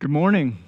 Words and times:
Good 0.00 0.10
morning. 0.10 0.58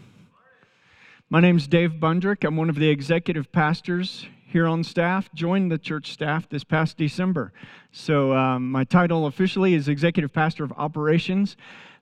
My 1.28 1.40
name 1.40 1.56
is 1.56 1.66
Dave 1.66 1.94
Bundrick. 1.94 2.44
I'm 2.46 2.56
one 2.56 2.70
of 2.70 2.76
the 2.76 2.88
executive 2.88 3.50
pastors 3.50 4.24
here 4.46 4.68
on 4.68 4.84
staff. 4.84 5.28
Joined 5.34 5.70
the 5.70 5.78
church 5.78 6.12
staff 6.12 6.48
this 6.48 6.62
past 6.62 6.96
December. 6.96 7.52
So, 7.90 8.32
um, 8.34 8.70
my 8.70 8.84
title 8.84 9.26
officially 9.26 9.74
is 9.74 9.88
Executive 9.88 10.32
Pastor 10.32 10.62
of 10.62 10.72
Operations. 10.76 11.56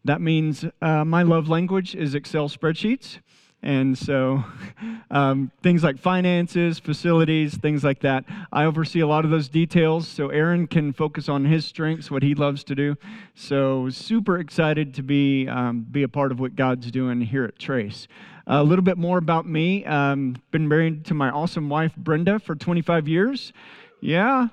That 0.04 0.20
means 0.20 0.66
uh, 0.82 1.06
my 1.06 1.22
love 1.22 1.48
language 1.48 1.94
is 1.94 2.14
Excel 2.14 2.50
spreadsheets. 2.50 3.18
And 3.64 3.96
so, 3.96 4.44
um, 5.10 5.50
things 5.62 5.82
like 5.82 5.98
finances, 5.98 6.78
facilities, 6.78 7.56
things 7.56 7.82
like 7.82 8.00
that. 8.00 8.24
I 8.52 8.66
oversee 8.66 9.00
a 9.00 9.06
lot 9.06 9.24
of 9.24 9.30
those 9.30 9.48
details, 9.48 10.06
so 10.06 10.28
Aaron 10.28 10.66
can 10.66 10.92
focus 10.92 11.30
on 11.30 11.46
his 11.46 11.64
strengths, 11.64 12.10
what 12.10 12.22
he 12.22 12.34
loves 12.34 12.62
to 12.64 12.74
do. 12.74 12.96
So, 13.34 13.88
super 13.88 14.38
excited 14.38 14.92
to 14.94 15.02
be 15.02 15.48
um, 15.48 15.80
be 15.90 16.02
a 16.02 16.08
part 16.08 16.30
of 16.30 16.38
what 16.38 16.56
God's 16.56 16.90
doing 16.90 17.22
here 17.22 17.44
at 17.44 17.58
Trace. 17.58 18.06
A 18.46 18.62
little 18.62 18.84
bit 18.84 18.98
more 18.98 19.16
about 19.16 19.46
me. 19.46 19.86
Um, 19.86 20.36
been 20.50 20.68
married 20.68 21.06
to 21.06 21.14
my 21.14 21.30
awesome 21.30 21.70
wife 21.70 21.96
Brenda 21.96 22.38
for 22.38 22.54
25 22.54 23.08
years. 23.08 23.54
Yeah, 24.02 24.48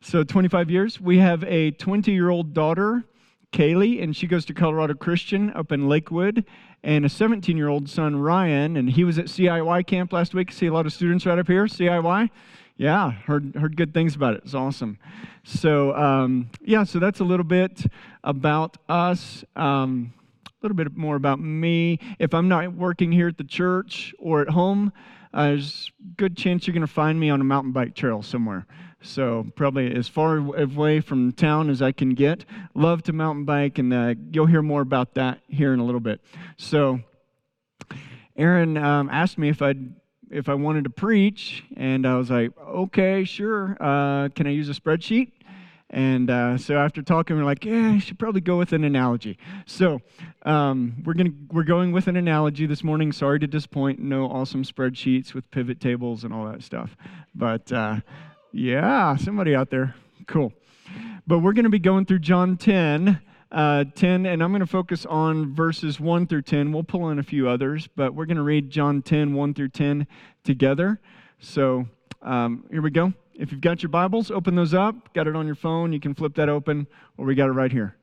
so 0.00 0.24
25 0.24 0.68
years. 0.68 1.00
We 1.00 1.18
have 1.18 1.44
a 1.44 1.70
20 1.70 2.10
year 2.10 2.28
old 2.28 2.54
daughter. 2.54 3.04
Kaylee, 3.52 4.02
and 4.02 4.14
she 4.14 4.26
goes 4.26 4.44
to 4.44 4.52
Colorado 4.52 4.92
Christian 4.92 5.50
up 5.54 5.72
in 5.72 5.88
Lakewood 5.88 6.44
and 6.82 7.04
a 7.04 7.08
17 7.08 7.56
year 7.56 7.68
old 7.68 7.88
son, 7.88 8.16
Ryan, 8.16 8.76
and 8.76 8.90
he 8.90 9.04
was 9.04 9.18
at 9.18 9.26
CIY 9.26 9.86
camp 9.86 10.12
last 10.12 10.34
week. 10.34 10.52
See 10.52 10.66
a 10.66 10.72
lot 10.72 10.86
of 10.86 10.92
students 10.92 11.26
right 11.26 11.38
up 11.38 11.46
here, 11.46 11.64
CIY. 11.64 12.30
Yeah, 12.76 13.10
heard, 13.10 13.56
heard 13.56 13.76
good 13.76 13.92
things 13.92 14.14
about 14.14 14.34
it. 14.34 14.42
It's 14.44 14.54
awesome. 14.54 14.98
So, 15.42 15.94
um, 15.94 16.50
yeah, 16.60 16.84
so 16.84 17.00
that's 17.00 17.18
a 17.18 17.24
little 17.24 17.44
bit 17.44 17.86
about 18.22 18.76
us. 18.88 19.44
Um, 19.56 20.12
a 20.46 20.50
little 20.62 20.76
bit 20.76 20.96
more 20.96 21.16
about 21.16 21.40
me. 21.40 21.98
If 22.18 22.34
I'm 22.34 22.48
not 22.48 22.72
working 22.72 23.10
here 23.10 23.28
at 23.28 23.36
the 23.36 23.44
church 23.44 24.14
or 24.18 24.42
at 24.42 24.48
home, 24.48 24.92
uh, 25.34 25.48
there's 25.48 25.90
a 26.00 26.16
good 26.16 26.36
chance 26.36 26.66
you're 26.66 26.74
going 26.74 26.86
to 26.86 26.92
find 26.92 27.18
me 27.18 27.30
on 27.30 27.40
a 27.40 27.44
mountain 27.44 27.72
bike 27.72 27.94
trail 27.94 28.22
somewhere. 28.22 28.66
So 29.00 29.46
probably 29.54 29.94
as 29.94 30.08
far 30.08 30.36
away 30.36 31.00
from 31.00 31.32
town 31.32 31.70
as 31.70 31.80
I 31.80 31.92
can 31.92 32.14
get. 32.14 32.44
Love 32.74 33.02
to 33.04 33.12
mountain 33.12 33.44
bike, 33.44 33.78
and 33.78 33.92
uh, 33.92 34.14
you'll 34.30 34.46
hear 34.46 34.62
more 34.62 34.80
about 34.80 35.14
that 35.14 35.40
here 35.48 35.72
in 35.72 35.78
a 35.80 35.84
little 35.84 36.00
bit. 36.00 36.20
So 36.56 37.00
Aaron 38.36 38.76
um, 38.76 39.08
asked 39.10 39.38
me 39.38 39.48
if 39.48 39.62
I'd 39.62 39.94
if 40.30 40.48
I 40.48 40.54
wanted 40.54 40.84
to 40.84 40.90
preach, 40.90 41.64
and 41.76 42.06
I 42.06 42.16
was 42.16 42.30
like, 42.30 42.50
okay, 42.58 43.24
sure. 43.24 43.76
Uh, 43.80 44.28
can 44.28 44.46
I 44.46 44.50
use 44.50 44.68
a 44.68 44.74
spreadsheet? 44.74 45.32
And 45.90 46.28
uh, 46.28 46.58
so 46.58 46.76
after 46.76 47.00
talking, 47.00 47.36
we're 47.36 47.44
like, 47.44 47.64
yeah, 47.64 47.92
I 47.92 47.98
should 47.98 48.18
probably 48.18 48.42
go 48.42 48.58
with 48.58 48.74
an 48.74 48.84
analogy. 48.84 49.38
So 49.64 50.00
um, 50.42 51.02
we're 51.04 51.14
gonna 51.14 51.32
we're 51.50 51.62
going 51.62 51.92
with 51.92 52.08
an 52.08 52.16
analogy 52.16 52.66
this 52.66 52.84
morning. 52.84 53.10
Sorry 53.10 53.38
to 53.38 53.46
disappoint. 53.46 53.98
No 53.98 54.26
awesome 54.26 54.64
spreadsheets 54.64 55.32
with 55.32 55.50
pivot 55.50 55.80
tables 55.80 56.24
and 56.24 56.34
all 56.34 56.44
that 56.46 56.62
stuff, 56.62 56.94
but 57.34 57.72
uh, 57.72 58.00
yeah, 58.52 59.16
somebody 59.16 59.54
out 59.54 59.70
there. 59.70 59.94
Cool. 60.26 60.52
But 61.26 61.40
we're 61.40 61.52
going 61.52 61.64
to 61.64 61.70
be 61.70 61.78
going 61.78 62.06
through 62.06 62.20
John 62.20 62.56
10, 62.56 63.20
uh, 63.52 63.84
10, 63.94 64.26
and 64.26 64.42
I'm 64.42 64.50
going 64.50 64.60
to 64.60 64.66
focus 64.66 65.04
on 65.06 65.54
verses 65.54 66.00
1 66.00 66.26
through 66.26 66.42
10. 66.42 66.72
We'll 66.72 66.82
pull 66.82 67.10
in 67.10 67.18
a 67.18 67.22
few 67.22 67.48
others, 67.48 67.88
but 67.94 68.14
we're 68.14 68.26
going 68.26 68.38
to 68.38 68.42
read 68.42 68.70
John 68.70 69.02
10, 69.02 69.34
1 69.34 69.54
through 69.54 69.68
10 69.68 70.06
together. 70.44 71.00
So 71.38 71.86
um, 72.22 72.64
here 72.70 72.80
we 72.80 72.90
go. 72.90 73.12
If 73.34 73.52
you've 73.52 73.60
got 73.60 73.82
your 73.82 73.90
Bibles, 73.90 74.30
open 74.30 74.54
those 74.54 74.74
up. 74.74 75.12
Got 75.12 75.28
it 75.28 75.36
on 75.36 75.46
your 75.46 75.54
phone, 75.54 75.92
you 75.92 76.00
can 76.00 76.14
flip 76.14 76.34
that 76.36 76.48
open, 76.48 76.86
or 77.16 77.26
we 77.26 77.34
got 77.34 77.48
it 77.48 77.52
right 77.52 77.70
here. 77.70 77.96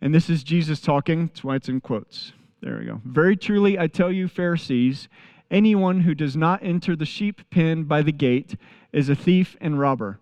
And 0.00 0.14
this 0.14 0.28
is 0.28 0.42
Jesus 0.42 0.80
talking. 0.80 1.28
That's 1.28 1.44
why 1.44 1.56
it's 1.56 1.68
in 1.68 1.80
quotes. 1.80 2.32
There 2.60 2.78
we 2.78 2.86
go. 2.86 3.00
Very 3.04 3.36
truly, 3.36 3.78
I 3.78 3.86
tell 3.86 4.12
you, 4.12 4.28
Pharisees, 4.28 5.08
anyone 5.50 6.00
who 6.00 6.14
does 6.14 6.36
not 6.36 6.62
enter 6.62 6.94
the 6.94 7.06
sheep 7.06 7.42
pen 7.50 7.84
by 7.84 8.02
the 8.02 8.12
gate 8.12 8.56
is 8.92 9.08
a 9.08 9.14
thief 9.14 9.56
and 9.60 9.78
robber. 9.78 10.18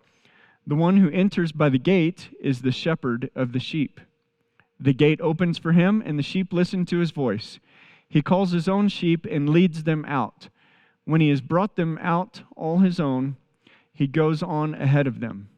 The 0.67 0.75
one 0.75 0.99
who 0.99 1.11
enters 1.11 1.53
by 1.53 1.69
the 1.69 1.79
gate 1.79 2.29
is 2.41 2.61
the 2.61 2.73
shepherd 2.73 3.31
of 3.35 3.53
the 3.53 3.61
sheep. 3.61 4.01
The 4.79 4.93
gate 4.93 5.21
opens 5.21 5.59
for 5.59 5.73
him, 5.73 6.03
and 6.05 6.19
the 6.19 6.23
sheep 6.23 6.53
listen 6.53 6.85
to 6.87 6.99
his 6.99 7.11
voice. 7.11 7.59
He 8.09 8.23
calls 8.23 8.53
his 8.53 8.69
own 8.69 8.89
sheep 8.89 9.27
and 9.29 9.49
leads 9.49 9.85
them 9.85 10.05
out. 10.07 10.49
When 11.05 11.21
he 11.21 11.31
has 11.31 11.41
brought 11.41 11.77
them 11.77 11.99
out, 12.03 12.43
all 12.55 12.79
his 12.79 13.01
own, 13.01 13.37
he 13.93 14.07
goes 14.07 14.43
on 14.43 14.75
ahead 14.75 15.07
of 15.07 15.21
them. 15.21 15.49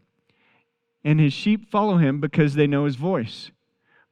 And 1.04 1.18
his 1.18 1.32
sheep 1.32 1.70
follow 1.70 1.96
him 1.96 2.20
because 2.20 2.54
they 2.54 2.66
know 2.66 2.84
his 2.84 2.96
voice. 2.96 3.50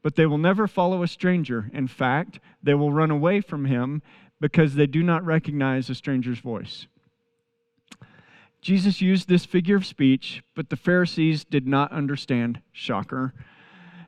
But 0.02 0.16
they 0.16 0.26
will 0.26 0.38
never 0.38 0.66
follow 0.66 1.02
a 1.02 1.08
stranger. 1.08 1.70
In 1.72 1.88
fact, 1.88 2.40
they 2.62 2.74
will 2.74 2.92
run 2.92 3.10
away 3.10 3.40
from 3.40 3.66
him 3.66 4.02
because 4.40 4.74
they 4.74 4.86
do 4.86 5.02
not 5.02 5.24
recognize 5.24 5.90
a 5.90 5.94
stranger's 5.94 6.38
voice. 6.38 6.86
Jesus 8.60 9.00
used 9.00 9.28
this 9.28 9.44
figure 9.46 9.76
of 9.76 9.86
speech, 9.86 10.42
but 10.54 10.68
the 10.68 10.76
Pharisees 10.76 11.44
did 11.44 11.66
not 11.66 11.92
understand, 11.92 12.60
shocker, 12.72 13.32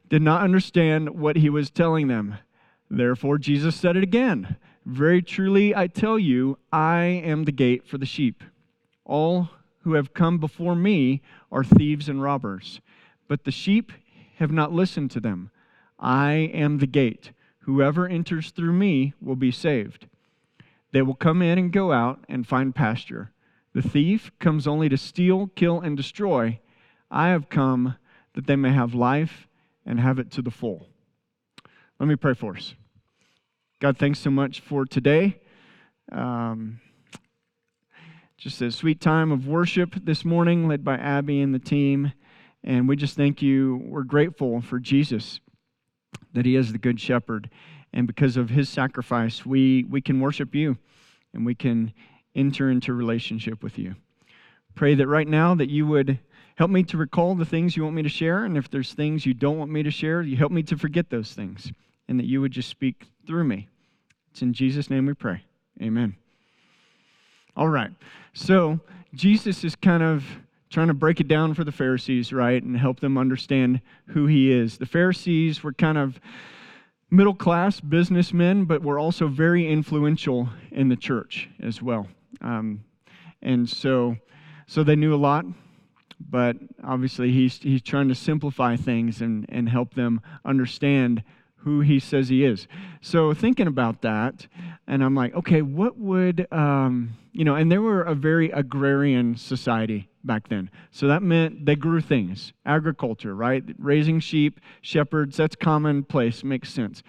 did 0.08 0.22
not 0.22 0.42
understand 0.42 1.10
what 1.10 1.36
he 1.36 1.48
was 1.48 1.70
telling 1.70 2.08
them. 2.08 2.36
Therefore, 2.90 3.38
Jesus 3.38 3.76
said 3.76 3.96
it 3.96 4.02
again 4.02 4.56
Very 4.84 5.22
truly, 5.22 5.74
I 5.74 5.86
tell 5.86 6.18
you, 6.18 6.58
I 6.72 7.04
am 7.04 7.44
the 7.44 7.52
gate 7.52 7.86
for 7.86 7.98
the 7.98 8.06
sheep. 8.06 8.42
All 9.04 9.50
who 9.82 9.94
have 9.94 10.14
come 10.14 10.38
before 10.38 10.74
me 10.74 11.22
are 11.50 11.64
thieves 11.64 12.08
and 12.08 12.22
robbers, 12.22 12.80
but 13.28 13.44
the 13.44 13.52
sheep 13.52 13.92
have 14.36 14.50
not 14.50 14.72
listened 14.72 15.10
to 15.12 15.20
them. 15.20 15.50
I 15.98 16.32
am 16.32 16.78
the 16.78 16.86
gate. 16.86 17.30
Whoever 17.60 18.08
enters 18.08 18.50
through 18.50 18.72
me 18.72 19.14
will 19.20 19.36
be 19.36 19.52
saved. 19.52 20.06
They 20.92 21.02
will 21.02 21.14
come 21.14 21.42
in 21.42 21.58
and 21.58 21.72
go 21.72 21.92
out 21.92 22.24
and 22.28 22.46
find 22.46 22.74
pasture. 22.74 23.32
The 23.72 23.82
thief 23.82 24.32
comes 24.38 24.66
only 24.66 24.88
to 24.88 24.96
steal, 24.96 25.48
kill, 25.54 25.80
and 25.80 25.96
destroy. 25.96 26.60
I 27.10 27.28
have 27.28 27.48
come 27.48 27.96
that 28.34 28.46
they 28.46 28.56
may 28.56 28.72
have 28.72 28.94
life 28.94 29.48
and 29.86 30.00
have 30.00 30.18
it 30.18 30.30
to 30.32 30.42
the 30.42 30.50
full. 30.50 30.88
Let 31.98 32.08
me 32.08 32.16
pray 32.16 32.34
for 32.34 32.56
us. 32.56 32.74
God, 33.80 33.98
thanks 33.98 34.18
so 34.18 34.30
much 34.30 34.60
for 34.60 34.84
today. 34.84 35.40
Um, 36.10 36.80
just 38.36 38.60
a 38.62 38.70
sweet 38.72 39.00
time 39.00 39.30
of 39.30 39.46
worship 39.46 39.94
this 40.04 40.24
morning, 40.24 40.66
led 40.66 40.84
by 40.84 40.96
Abby 40.96 41.40
and 41.40 41.54
the 41.54 41.58
team. 41.58 42.12
And 42.64 42.88
we 42.88 42.96
just 42.96 43.16
thank 43.16 43.40
you. 43.40 43.82
We're 43.84 44.02
grateful 44.02 44.60
for 44.60 44.78
Jesus, 44.78 45.40
that 46.32 46.44
he 46.44 46.56
is 46.56 46.72
the 46.72 46.78
good 46.78 47.00
shepherd. 47.00 47.50
And 47.92 48.06
because 48.06 48.36
of 48.36 48.50
his 48.50 48.68
sacrifice, 48.68 49.44
we, 49.44 49.84
we 49.84 50.00
can 50.00 50.20
worship 50.20 50.54
you 50.54 50.78
and 51.34 51.44
we 51.44 51.54
can 51.54 51.92
enter 52.34 52.70
into 52.70 52.92
relationship 52.92 53.62
with 53.62 53.78
you. 53.78 53.96
Pray 54.74 54.94
that 54.94 55.08
right 55.08 55.26
now 55.26 55.54
that 55.54 55.70
you 55.70 55.86
would 55.86 56.18
help 56.54 56.70
me 56.70 56.82
to 56.84 56.96
recall 56.96 57.34
the 57.34 57.44
things 57.44 57.76
you 57.76 57.82
want 57.82 57.96
me 57.96 58.02
to 58.02 58.08
share, 58.08 58.44
and 58.44 58.56
if 58.56 58.70
there's 58.70 58.92
things 58.92 59.24
you 59.24 59.34
don't 59.34 59.58
want 59.58 59.70
me 59.70 59.82
to 59.82 59.90
share, 59.90 60.22
you 60.22 60.36
help 60.36 60.52
me 60.52 60.62
to 60.62 60.76
forget 60.76 61.10
those 61.10 61.32
things, 61.32 61.72
and 62.08 62.18
that 62.20 62.26
you 62.26 62.40
would 62.40 62.52
just 62.52 62.68
speak 62.68 63.06
through 63.26 63.44
me. 63.44 63.68
It's 64.30 64.42
in 64.42 64.52
Jesus' 64.52 64.90
name 64.90 65.06
we 65.06 65.14
pray. 65.14 65.42
Amen. 65.82 66.14
All 67.56 67.68
right. 67.68 67.90
So, 68.32 68.78
Jesus 69.14 69.64
is 69.64 69.74
kind 69.74 70.02
of 70.02 70.24
trying 70.68 70.88
to 70.88 70.94
break 70.94 71.18
it 71.18 71.26
down 71.26 71.54
for 71.54 71.64
the 71.64 71.72
Pharisees, 71.72 72.32
right, 72.32 72.62
and 72.62 72.76
help 72.76 73.00
them 73.00 73.18
understand 73.18 73.80
who 74.08 74.26
he 74.26 74.52
is. 74.52 74.78
The 74.78 74.86
Pharisees 74.86 75.64
were 75.64 75.72
kind 75.72 75.98
of 75.98 76.20
middle 77.10 77.34
class 77.34 77.80
businessmen, 77.80 78.64
but 78.64 78.82
were 78.82 78.98
also 78.98 79.26
very 79.26 79.68
influential 79.68 80.48
in 80.70 80.88
the 80.88 80.96
church 80.96 81.48
as 81.62 81.82
well. 81.82 82.06
Um, 82.40 82.84
and 83.42 83.68
so, 83.68 84.16
so 84.66 84.84
they 84.84 84.96
knew 84.96 85.14
a 85.14 85.16
lot, 85.16 85.44
but 86.20 86.56
obviously 86.84 87.32
he's, 87.32 87.58
he's 87.58 87.82
trying 87.82 88.08
to 88.08 88.14
simplify 88.14 88.76
things 88.76 89.20
and, 89.20 89.46
and 89.48 89.68
help 89.68 89.94
them 89.94 90.20
understand 90.44 91.22
who 91.62 91.80
he 91.80 91.98
says 91.98 92.28
he 92.28 92.44
is. 92.44 92.66
So 93.00 93.34
thinking 93.34 93.66
about 93.66 94.02
that, 94.02 94.46
and 94.86 95.04
I'm 95.04 95.14
like, 95.14 95.34
okay, 95.34 95.62
what 95.62 95.98
would, 95.98 96.46
um, 96.52 97.16
you 97.32 97.44
know, 97.44 97.54
and 97.54 97.70
they 97.70 97.78
were 97.78 98.02
a 98.02 98.14
very 98.14 98.50
agrarian 98.50 99.36
society 99.36 100.08
back 100.24 100.48
then. 100.48 100.70
So 100.90 101.06
that 101.08 101.22
meant 101.22 101.64
they 101.66 101.76
grew 101.76 102.00
things, 102.00 102.52
agriculture, 102.66 103.34
right? 103.34 103.62
Raising 103.78 104.20
sheep, 104.20 104.60
shepherds, 104.80 105.36
that's 105.36 105.56
commonplace, 105.56 106.42
makes 106.42 106.72
sense. 106.72 107.02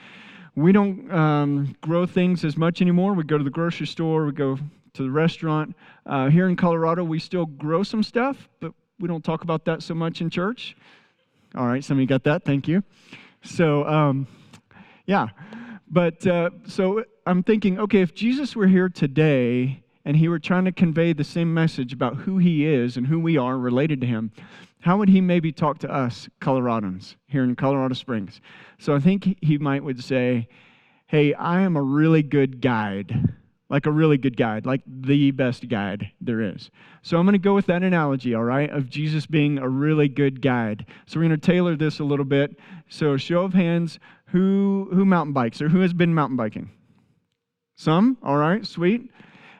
We 0.55 0.71
don't 0.71 1.09
um, 1.11 1.75
grow 1.81 2.05
things 2.05 2.43
as 2.43 2.57
much 2.57 2.81
anymore. 2.81 3.13
We 3.13 3.23
go 3.23 3.37
to 3.37 3.43
the 3.43 3.49
grocery 3.49 3.87
store, 3.87 4.25
we 4.25 4.33
go 4.33 4.57
to 4.93 5.03
the 5.03 5.09
restaurant. 5.11 5.75
Uh, 6.05 6.29
here 6.29 6.49
in 6.49 6.55
Colorado, 6.55 7.03
we 7.03 7.19
still 7.19 7.45
grow 7.45 7.83
some 7.83 8.03
stuff, 8.03 8.49
but 8.59 8.73
we 8.99 9.07
don't 9.07 9.23
talk 9.23 9.43
about 9.43 9.65
that 9.65 9.81
so 9.81 9.93
much 9.93 10.19
in 10.21 10.29
church. 10.29 10.75
All 11.55 11.67
right, 11.67 11.83
some 11.83 11.97
of 11.97 12.01
you 12.01 12.07
got 12.07 12.23
that. 12.25 12.43
Thank 12.43 12.67
you. 12.67 12.83
So, 13.43 13.85
um, 13.85 14.27
yeah. 15.11 15.27
But 15.89 16.25
uh, 16.25 16.51
so 16.65 17.03
I'm 17.25 17.43
thinking, 17.43 17.77
okay, 17.77 17.99
if 17.99 18.15
Jesus 18.15 18.55
were 18.55 18.67
here 18.67 18.87
today 18.87 19.83
and 20.05 20.15
he 20.15 20.29
were 20.29 20.39
trying 20.39 20.63
to 20.63 20.71
convey 20.71 21.11
the 21.11 21.25
same 21.25 21.53
message 21.53 21.91
about 21.91 22.15
who 22.15 22.37
he 22.37 22.65
is 22.65 22.95
and 22.95 23.07
who 23.07 23.19
we 23.19 23.37
are 23.37 23.57
related 23.57 23.99
to 24.01 24.07
him, 24.07 24.31
how 24.79 24.97
would 24.97 25.09
he 25.09 25.19
maybe 25.19 25.51
talk 25.51 25.79
to 25.79 25.93
us 25.93 26.29
Coloradans 26.39 27.15
here 27.27 27.43
in 27.43 27.57
Colorado 27.57 27.93
Springs? 27.93 28.39
So 28.79 28.95
I 28.95 28.99
think 28.99 29.37
he 29.41 29.57
might 29.57 29.83
would 29.83 30.01
say, 30.01 30.47
hey, 31.07 31.33
I 31.33 31.59
am 31.59 31.75
a 31.75 31.81
really 31.81 32.23
good 32.23 32.61
guide, 32.61 33.33
like 33.71 33.85
a 33.85 33.91
really 33.91 34.17
good 34.17 34.35
guide, 34.35 34.65
like 34.65 34.81
the 34.85 35.31
best 35.31 35.69
guide 35.69 36.11
there 36.19 36.41
is. 36.41 36.69
So 37.03 37.17
I'm 37.17 37.25
going 37.25 37.33
to 37.33 37.39
go 37.39 37.55
with 37.55 37.67
that 37.67 37.83
analogy, 37.83 38.35
all 38.35 38.43
right, 38.43 38.69
of 38.69 38.89
Jesus 38.89 39.25
being 39.25 39.57
a 39.57 39.67
really 39.67 40.09
good 40.09 40.41
guide. 40.41 40.85
So 41.07 41.19
we're 41.19 41.27
going 41.29 41.39
to 41.39 41.45
tailor 41.45 41.77
this 41.77 41.99
a 41.99 42.03
little 42.03 42.25
bit. 42.25 42.59
So 42.89 43.15
show 43.15 43.43
of 43.43 43.53
hands, 43.53 43.97
who 44.25 44.89
who 44.93 45.05
mountain 45.05 45.31
bikes 45.31 45.61
or 45.61 45.69
who 45.69 45.79
has 45.79 45.93
been 45.93 46.13
mountain 46.13 46.35
biking? 46.35 46.69
Some, 47.75 48.17
all 48.21 48.37
right, 48.37 48.65
sweet. 48.65 49.09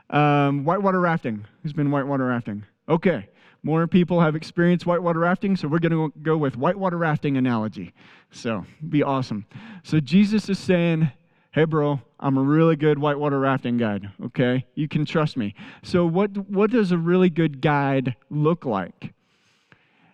Um, 0.09 0.65
whitewater 0.65 0.99
rafting. 0.99 1.45
Who's 1.63 1.73
been 1.73 1.89
whitewater 1.89 2.25
rafting? 2.25 2.65
Okay. 2.89 3.29
More 3.63 3.87
people 3.87 4.19
have 4.19 4.35
experienced 4.35 4.85
whitewater 4.85 5.19
rafting, 5.19 5.55
so 5.55 5.67
we're 5.67 5.79
going 5.79 5.91
to 5.91 6.11
go 6.21 6.35
with 6.35 6.57
whitewater 6.57 6.97
rafting 6.97 7.37
analogy. 7.37 7.93
So, 8.31 8.65
be 8.89 9.03
awesome. 9.03 9.45
So, 9.83 9.99
Jesus 9.99 10.49
is 10.49 10.57
saying, 10.57 11.11
Hey, 11.53 11.65
bro, 11.65 11.99
I'm 12.17 12.37
a 12.37 12.41
really 12.41 12.77
good 12.77 12.97
whitewater 12.97 13.37
rafting 13.37 13.75
guide, 13.75 14.09
okay? 14.23 14.65
You 14.73 14.87
can 14.87 15.03
trust 15.03 15.35
me. 15.35 15.53
So, 15.83 16.05
what, 16.05 16.37
what 16.49 16.71
does 16.71 16.93
a 16.93 16.97
really 16.97 17.29
good 17.29 17.59
guide 17.59 18.15
look 18.29 18.63
like? 18.63 19.13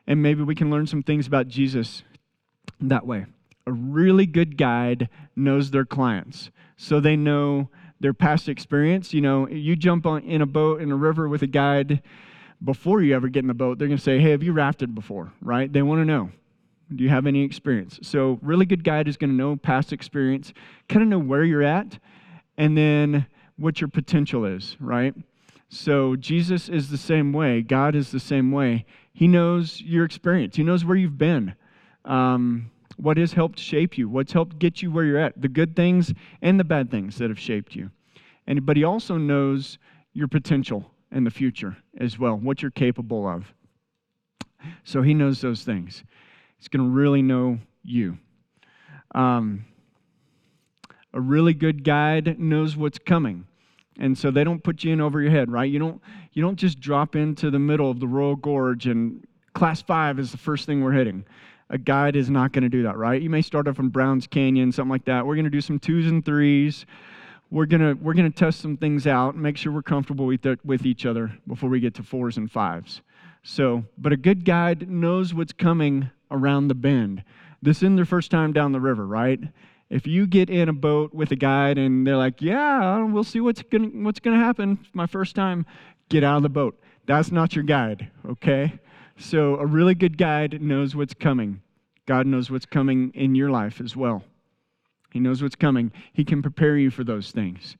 And 0.08 0.24
maybe 0.24 0.42
we 0.42 0.56
can 0.56 0.72
learn 0.72 0.88
some 0.88 1.04
things 1.04 1.28
about 1.28 1.48
Jesus 1.48 2.02
that 2.82 3.06
way. 3.06 3.28
A 3.68 3.72
really 3.72 4.26
good 4.26 4.58
guide 4.58 5.10
knows 5.36 5.70
their 5.70 5.86
clients, 5.86 6.50
so 6.76 7.00
they 7.00 7.16
know 7.16 7.70
their 8.00 8.14
past 8.14 8.50
experience. 8.50 9.14
You 9.14 9.22
know, 9.22 9.48
you 9.48 9.76
jump 9.76 10.08
on 10.08 10.24
in 10.24 10.42
a 10.42 10.48
boat 10.48 10.82
in 10.82 10.92
a 10.92 10.96
river 10.96 11.30
with 11.30 11.44
a 11.44 11.48
guide 11.48 12.02
before 12.64 13.02
you 13.02 13.16
ever 13.16 13.28
get 13.28 13.44
in 13.44 13.48
the 13.48 13.54
boat, 13.54 13.78
they're 13.78 13.88
going 13.88 13.98
to 13.98 14.04
say, 14.04 14.20
Hey, 14.20 14.32
have 14.32 14.42
you 14.44 14.54
rafted 14.54 14.96
before? 14.96 15.32
Right? 15.42 15.72
They 15.72 15.82
want 15.82 16.02
to 16.02 16.06
know. 16.06 16.32
Do 16.96 17.04
you 17.04 17.10
have 17.10 17.28
any 17.28 17.44
experience? 17.44 18.00
So, 18.02 18.40
really 18.42 18.66
good 18.66 18.84
guide 18.84 19.08
is 19.08 19.18
going 19.18 19.30
to 19.30 19.36
know 19.36 19.56
past 19.56 19.92
experience, 19.92 20.54
kind 20.88 21.04
of 21.04 21.10
know 21.10 21.20
where 21.20 21.44
you're 21.44 21.64
at, 21.64 22.00
and 22.58 22.78
then 22.78 23.28
what 23.58 23.82
your 23.82 23.90
potential 23.90 24.46
is, 24.46 24.78
right? 24.80 25.14
So, 25.70 26.16
Jesus 26.16 26.70
is 26.70 26.90
the 26.90 26.98
same 26.98 27.34
way. 27.34 27.62
God 27.62 27.96
is 27.96 28.12
the 28.12 28.20
same 28.20 28.52
way. 28.52 28.86
He 29.14 29.28
knows 29.28 29.82
your 29.82 30.06
experience, 30.06 30.56
He 30.56 30.64
knows 30.64 30.86
where 30.86 30.98
you've 30.98 31.18
been, 31.18 31.56
um, 32.06 32.72
what 32.96 33.18
has 33.18 33.34
helped 33.34 33.60
shape 33.60 33.98
you, 33.98 34.08
what's 34.08 34.32
helped 34.32 34.58
get 34.58 34.82
you 34.82 34.90
where 34.90 35.04
you're 35.04 35.20
at, 35.20 35.42
the 35.42 35.50
good 35.50 35.76
things 35.76 36.14
and 36.42 36.60
the 36.60 36.64
bad 36.64 36.90
things 36.90 37.18
that 37.18 37.30
have 37.30 37.40
shaped 37.40 37.76
you. 37.76 37.92
And, 38.48 38.66
but 38.66 38.78
He 38.78 38.84
also 38.84 39.18
knows 39.18 39.78
your 40.14 40.28
potential 40.28 40.90
and 41.12 41.26
the 41.26 41.32
future 41.32 41.78
as 42.00 42.18
well, 42.18 42.36
what 42.36 42.62
you're 42.62 42.72
capable 42.72 43.28
of. 43.28 43.54
So 44.84 45.02
he 45.02 45.14
knows 45.14 45.42
those 45.42 45.64
things. 45.64 46.04
He's 46.58 46.68
going 46.68 46.86
to 46.86 46.92
really 46.92 47.22
know 47.22 47.60
you. 47.84 48.18
Um, 49.14 49.66
a 51.14 51.22
really 51.22 51.54
good 51.54 51.84
guide 51.84 52.40
knows 52.40 52.76
what's 52.76 53.00
coming. 53.00 53.48
And 54.00 54.18
so 54.18 54.30
they 54.30 54.44
don't 54.44 54.64
put 54.64 54.84
you 54.84 54.94
in 54.94 55.02
over 55.02 55.22
your 55.22 55.32
head, 55.32 55.52
right? 55.52 55.70
You 55.70 55.80
don't, 55.80 56.02
you 56.34 56.42
don't 56.42 56.58
just 56.58 56.80
drop 56.80 57.16
into 57.16 57.50
the 57.50 57.60
middle 57.60 57.90
of 57.90 58.00
the 58.00 58.08
Royal 58.08 58.36
Gorge 58.36 58.86
and 58.86 59.26
class 59.54 59.82
five 59.82 60.20
is 60.20 60.32
the 60.32 60.38
first 60.38 60.66
thing 60.66 60.84
we're 60.84 60.92
hitting. 60.92 61.26
A 61.70 61.78
guide 61.78 62.16
is 62.16 62.30
not 62.30 62.54
going 62.54 62.64
to 62.64 62.70
do 62.70 62.84
that, 62.84 62.98
right? 62.98 63.22
You 63.22 63.30
may 63.30 63.42
start 63.42 63.68
off 63.68 63.76
from 63.76 63.90
Browns 63.90 64.28
Canyon, 64.28 64.72
something 64.72 64.92
like 64.92 65.06
that. 65.06 65.26
We're 65.26 65.36
going 65.36 65.46
to 65.46 65.52
do 65.52 65.62
some 65.62 65.80
twos 65.80 66.08
and 66.08 66.24
threes 66.24 66.86
we're 67.50 67.66
gonna 67.66 67.96
we're 68.02 68.14
gonna 68.14 68.30
test 68.30 68.60
some 68.60 68.78
things 68.78 69.08
out 69.08 69.34
and 69.34 69.44
make 69.44 69.58
sure 69.58 69.72
we're 69.72 69.82
comfortable 69.82 70.26
with 70.26 70.46
with 70.64 70.86
each 70.86 71.06
other 71.06 71.32
before 71.48 71.70
we 71.70 71.80
get 71.80 71.94
to 71.96 72.04
fours 72.04 72.38
and 72.38 72.52
fives. 72.52 73.02
So, 73.44 73.86
but 73.98 74.12
a 74.12 74.18
good 74.18 74.44
guide 74.44 74.90
knows 74.90 75.34
what's 75.34 75.54
coming 75.54 76.10
around 76.32 76.68
the 76.68 76.76
bend. 76.76 77.24
This 77.62 77.78
isn't 77.78 77.96
their 77.96 78.06
first 78.06 78.32
time 78.32 78.54
down 78.54 78.72
the 78.72 78.80
river, 78.80 79.06
right? 79.06 79.40
If 79.90 80.06
you 80.06 80.28
get 80.28 80.50
in 80.50 80.70
a 80.70 80.74
boat 80.74 81.14
with 81.14 81.32
a 81.32 81.36
guide 81.36 81.78
and 81.78 82.06
they're 82.06 82.18
like, 82.18 82.42
"Yeah, 82.42 83.04
we'll 83.04 83.24
see 83.24 83.40
what's 83.40 83.62
gonna 83.64 83.88
what's 83.88 84.20
gonna 84.20 84.38
happen. 84.38 84.80
It's 84.82 84.94
my 84.94 85.08
first 85.08 85.36
time," 85.36 85.66
get 86.10 86.24
out 86.24 86.38
of 86.38 86.44
the 86.44 86.50
boat. 86.50 86.80
That's 87.06 87.32
not 87.32 87.56
your 87.56 87.64
guide, 87.64 88.12
okay? 88.28 88.80
So, 89.18 89.56
a 89.56 89.66
really 89.66 89.96
good 89.96 90.18
guide 90.18 90.62
knows 90.62 90.96
what's 90.96 91.14
coming. 91.14 91.62
God 92.06 92.28
knows 92.28 92.52
what's 92.52 92.66
coming 92.66 93.12
in 93.16 93.34
your 93.34 93.50
life 93.50 93.82
as 93.82 93.96
well. 93.96 94.24
He 95.12 95.20
knows 95.20 95.42
what's 95.42 95.56
coming. 95.56 95.92
He 96.14 96.24
can 96.24 96.42
prepare 96.42 96.78
you 96.78 96.92
for 96.92 97.04
those 97.04 97.32
things. 97.32 97.78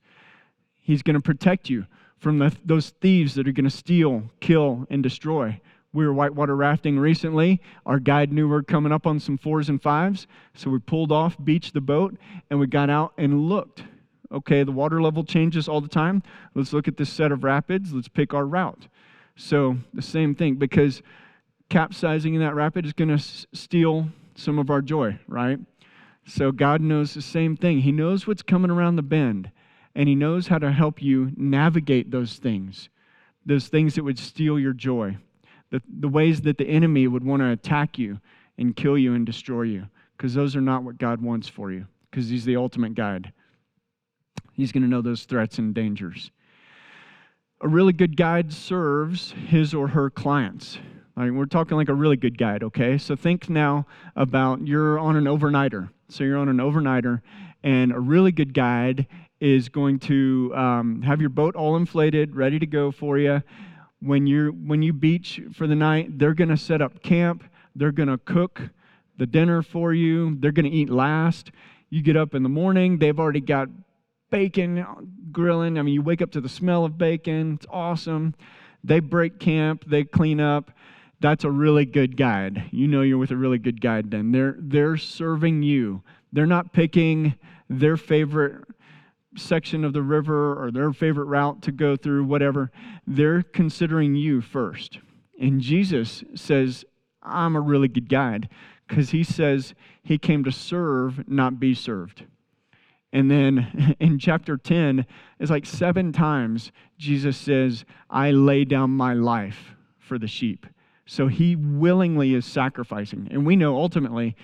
He's 0.80 1.02
going 1.02 1.14
to 1.14 1.22
protect 1.22 1.68
you 1.70 1.86
from 2.18 2.38
the, 2.38 2.54
those 2.64 2.90
thieves 2.90 3.34
that 3.34 3.46
are 3.46 3.52
going 3.52 3.64
to 3.64 3.70
steal, 3.70 4.24
kill, 4.40 4.86
and 4.90 5.02
destroy. 5.02 5.60
We 5.92 6.06
were 6.06 6.12
whitewater 6.12 6.54
rafting 6.54 6.98
recently. 6.98 7.60
Our 7.86 7.98
guide 7.98 8.32
knew 8.32 8.46
we 8.46 8.52
were 8.52 8.62
coming 8.62 8.92
up 8.92 9.06
on 9.06 9.20
some 9.20 9.38
fours 9.38 9.68
and 9.68 9.80
fives, 9.80 10.26
so 10.54 10.70
we 10.70 10.78
pulled 10.78 11.10
off, 11.10 11.36
beached 11.42 11.74
the 11.74 11.80
boat, 11.80 12.16
and 12.50 12.60
we 12.60 12.66
got 12.66 12.90
out 12.90 13.12
and 13.16 13.48
looked. 13.48 13.84
Okay, 14.30 14.62
the 14.62 14.72
water 14.72 15.00
level 15.00 15.24
changes 15.24 15.68
all 15.68 15.80
the 15.80 15.88
time. 15.88 16.22
Let's 16.54 16.72
look 16.72 16.86
at 16.88 16.98
this 16.98 17.10
set 17.10 17.32
of 17.32 17.42
rapids. 17.42 17.94
Let's 17.94 18.08
pick 18.08 18.34
our 18.34 18.44
route. 18.44 18.88
So, 19.34 19.78
the 19.94 20.02
same 20.02 20.34
thing, 20.34 20.56
because 20.56 21.02
capsizing 21.68 22.34
in 22.34 22.40
that 22.40 22.54
rapid 22.54 22.84
is 22.84 22.92
going 22.92 23.08
to 23.08 23.14
s- 23.14 23.46
steal 23.52 24.08
some 24.34 24.58
of 24.58 24.70
our 24.70 24.82
joy, 24.82 25.18
right? 25.26 25.58
So 26.26 26.52
God 26.52 26.80
knows 26.80 27.14
the 27.14 27.22
same 27.22 27.56
thing. 27.56 27.80
He 27.80 27.92
knows 27.92 28.26
what's 28.26 28.42
coming 28.42 28.70
around 28.70 28.96
the 28.96 29.02
bend, 29.02 29.50
and 29.94 30.08
He 30.08 30.14
knows 30.14 30.48
how 30.48 30.58
to 30.58 30.72
help 30.72 31.02
you 31.02 31.32
navigate 31.36 32.10
those 32.10 32.36
things, 32.36 32.88
those 33.44 33.68
things 33.68 33.94
that 33.94 34.04
would 34.04 34.18
steal 34.18 34.58
your 34.58 34.74
joy, 34.74 35.16
the, 35.70 35.82
the 36.00 36.08
ways 36.08 36.40
that 36.42 36.58
the 36.58 36.66
enemy 36.66 37.06
would 37.06 37.24
want 37.24 37.40
to 37.40 37.50
attack 37.50 37.98
you 37.98 38.20
and 38.56 38.74
kill 38.74 38.98
you 38.98 39.14
and 39.14 39.24
destroy 39.24 39.62
you, 39.62 39.86
because 40.16 40.34
those 40.34 40.56
are 40.56 40.60
not 40.60 40.82
what 40.82 40.98
God 40.98 41.22
wants 41.22 41.48
for 41.48 41.70
you, 41.70 41.86
because 42.10 42.28
He's 42.28 42.44
the 42.44 42.56
ultimate 42.56 42.94
guide. 42.94 43.32
He's 44.52 44.72
going 44.72 44.82
to 44.82 44.88
know 44.88 45.02
those 45.02 45.24
threats 45.24 45.58
and 45.58 45.74
dangers. 45.74 46.30
A 47.60 47.68
really 47.68 47.92
good 47.92 48.16
guide 48.16 48.52
serves 48.52 49.32
his 49.32 49.74
or 49.74 49.88
her 49.88 50.10
clients. 50.10 50.78
Like 51.16 51.32
we're 51.32 51.46
talking 51.46 51.76
like 51.76 51.88
a 51.88 51.94
really 51.94 52.16
good 52.16 52.38
guide, 52.38 52.62
okay? 52.62 52.98
So 52.98 53.16
think 53.16 53.48
now 53.48 53.86
about 54.14 54.66
you're 54.66 54.98
on 54.98 55.16
an 55.16 55.24
overnighter 55.24 55.90
so 56.08 56.24
you're 56.24 56.38
on 56.38 56.48
an 56.48 56.56
overnighter, 56.56 57.20
and 57.62 57.92
a 57.92 58.00
really 58.00 58.32
good 58.32 58.54
guide 58.54 59.06
is 59.40 59.68
going 59.68 59.98
to 59.98 60.52
um, 60.54 61.02
have 61.02 61.20
your 61.20 61.30
boat 61.30 61.54
all 61.54 61.76
inflated, 61.76 62.34
ready 62.34 62.58
to 62.58 62.66
go 62.66 62.90
for 62.90 63.18
you. 63.18 63.42
When 64.00 64.26
you 64.26 64.50
when 64.64 64.82
you 64.82 64.92
beach 64.92 65.40
for 65.52 65.66
the 65.66 65.74
night, 65.74 66.18
they're 66.18 66.34
going 66.34 66.50
to 66.50 66.56
set 66.56 66.80
up 66.80 67.02
camp. 67.02 67.44
They're 67.74 67.92
going 67.92 68.08
to 68.08 68.18
cook 68.18 68.60
the 69.16 69.26
dinner 69.26 69.62
for 69.62 69.92
you. 69.92 70.36
They're 70.38 70.52
going 70.52 70.70
to 70.70 70.76
eat 70.76 70.90
last. 70.90 71.50
You 71.90 72.02
get 72.02 72.16
up 72.16 72.34
in 72.34 72.42
the 72.42 72.48
morning, 72.48 72.98
they've 72.98 73.18
already 73.18 73.40
got 73.40 73.68
bacon 74.30 74.78
uh, 74.78 74.94
grilling. 75.32 75.78
I 75.78 75.82
mean, 75.82 75.94
you 75.94 76.02
wake 76.02 76.22
up 76.22 76.30
to 76.32 76.40
the 76.40 76.48
smell 76.48 76.84
of 76.84 76.98
bacon. 76.98 77.54
It's 77.54 77.66
awesome. 77.70 78.34
They 78.84 79.00
break 79.00 79.40
camp, 79.40 79.84
they 79.86 80.04
clean 80.04 80.40
up 80.40 80.70
that's 81.20 81.44
a 81.44 81.50
really 81.50 81.84
good 81.84 82.16
guide. 82.16 82.68
You 82.70 82.86
know 82.86 83.02
you're 83.02 83.18
with 83.18 83.30
a 83.30 83.36
really 83.36 83.58
good 83.58 83.80
guide 83.80 84.10
then. 84.10 84.32
They're 84.32 84.56
they're 84.58 84.96
serving 84.96 85.62
you. 85.62 86.02
They're 86.32 86.46
not 86.46 86.72
picking 86.72 87.34
their 87.68 87.96
favorite 87.96 88.64
section 89.38 89.84
of 89.84 89.92
the 89.92 90.02
river 90.02 90.62
or 90.62 90.70
their 90.70 90.92
favorite 90.92 91.26
route 91.26 91.62
to 91.62 91.72
go 91.72 91.96
through 91.96 92.24
whatever. 92.24 92.70
They're 93.06 93.42
considering 93.42 94.14
you 94.14 94.40
first. 94.40 94.98
And 95.40 95.60
Jesus 95.60 96.24
says, 96.34 96.84
"I'm 97.22 97.56
a 97.56 97.60
really 97.60 97.88
good 97.88 98.08
guide." 98.08 98.48
Because 98.86 99.10
he 99.10 99.22
says 99.22 99.74
he 100.02 100.16
came 100.16 100.44
to 100.44 100.52
serve, 100.52 101.28
not 101.28 101.60
be 101.60 101.74
served. 101.74 102.24
And 103.12 103.30
then 103.30 103.96
in 104.00 104.18
chapter 104.18 104.56
10, 104.56 105.06
it's 105.38 105.50
like 105.50 105.66
seven 105.66 106.12
times 106.12 106.72
Jesus 106.98 107.36
says, 107.36 107.84
I 108.10 108.30
lay 108.30 108.64
down 108.64 108.90
my 108.90 109.12
life 109.12 109.74
for 109.98 110.18
the 110.18 110.26
sheep. 110.26 110.66
So 111.06 111.28
he 111.28 111.56
willingly 111.56 112.34
is 112.34 112.44
sacrificing. 112.44 113.28
And 113.30 113.46
we 113.46 113.56
know 113.56 113.76
ultimately 113.76 114.36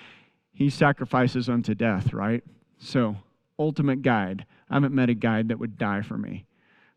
he 0.51 0.69
sacrifices 0.69 1.49
unto 1.49 1.75
death, 1.75 2.13
right? 2.13 2.43
So, 2.77 3.17
ultimate 3.59 4.01
guide. 4.01 4.45
I 4.75 4.77
haven't 4.77 4.93
met 4.93 5.09
a 5.09 5.13
guide 5.13 5.47
that 5.47 5.59
would 5.59 5.77
die 5.77 6.01
for 6.01 6.17
me. 6.17 6.45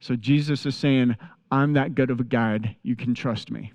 So, 0.00 0.16
Jesus 0.16 0.66
is 0.66 0.74
saying, 0.74 1.16
I'm 1.52 1.74
that 1.74 1.94
good 1.94 2.10
of 2.10 2.18
a 2.18 2.24
guide. 2.24 2.74
You 2.82 2.96
can 2.96 3.14
trust 3.14 3.52
me. 3.52 3.72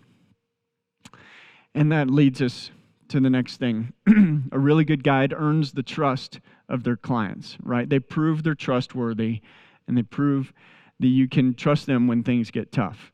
And 1.73 1.89
that 1.93 2.09
leads 2.09 2.41
us 2.41 2.69
to 3.07 3.21
the 3.21 3.29
next 3.29 3.61
thing. 3.61 3.93
a 4.51 4.59
really 4.59 4.83
good 4.83 5.05
guide 5.05 5.33
earns 5.33 5.71
the 5.71 5.83
trust 5.83 6.41
of 6.67 6.83
their 6.83 6.97
clients, 6.97 7.55
right? 7.63 7.87
They 7.87 7.99
prove 7.99 8.43
they're 8.43 8.55
trustworthy 8.55 9.39
and 9.87 9.97
they 9.97 10.03
prove 10.03 10.51
that 10.99 11.07
you 11.07 11.29
can 11.29 11.53
trust 11.53 11.85
them 11.85 12.05
when 12.05 12.23
things 12.23 12.51
get 12.51 12.73
tough. 12.73 13.13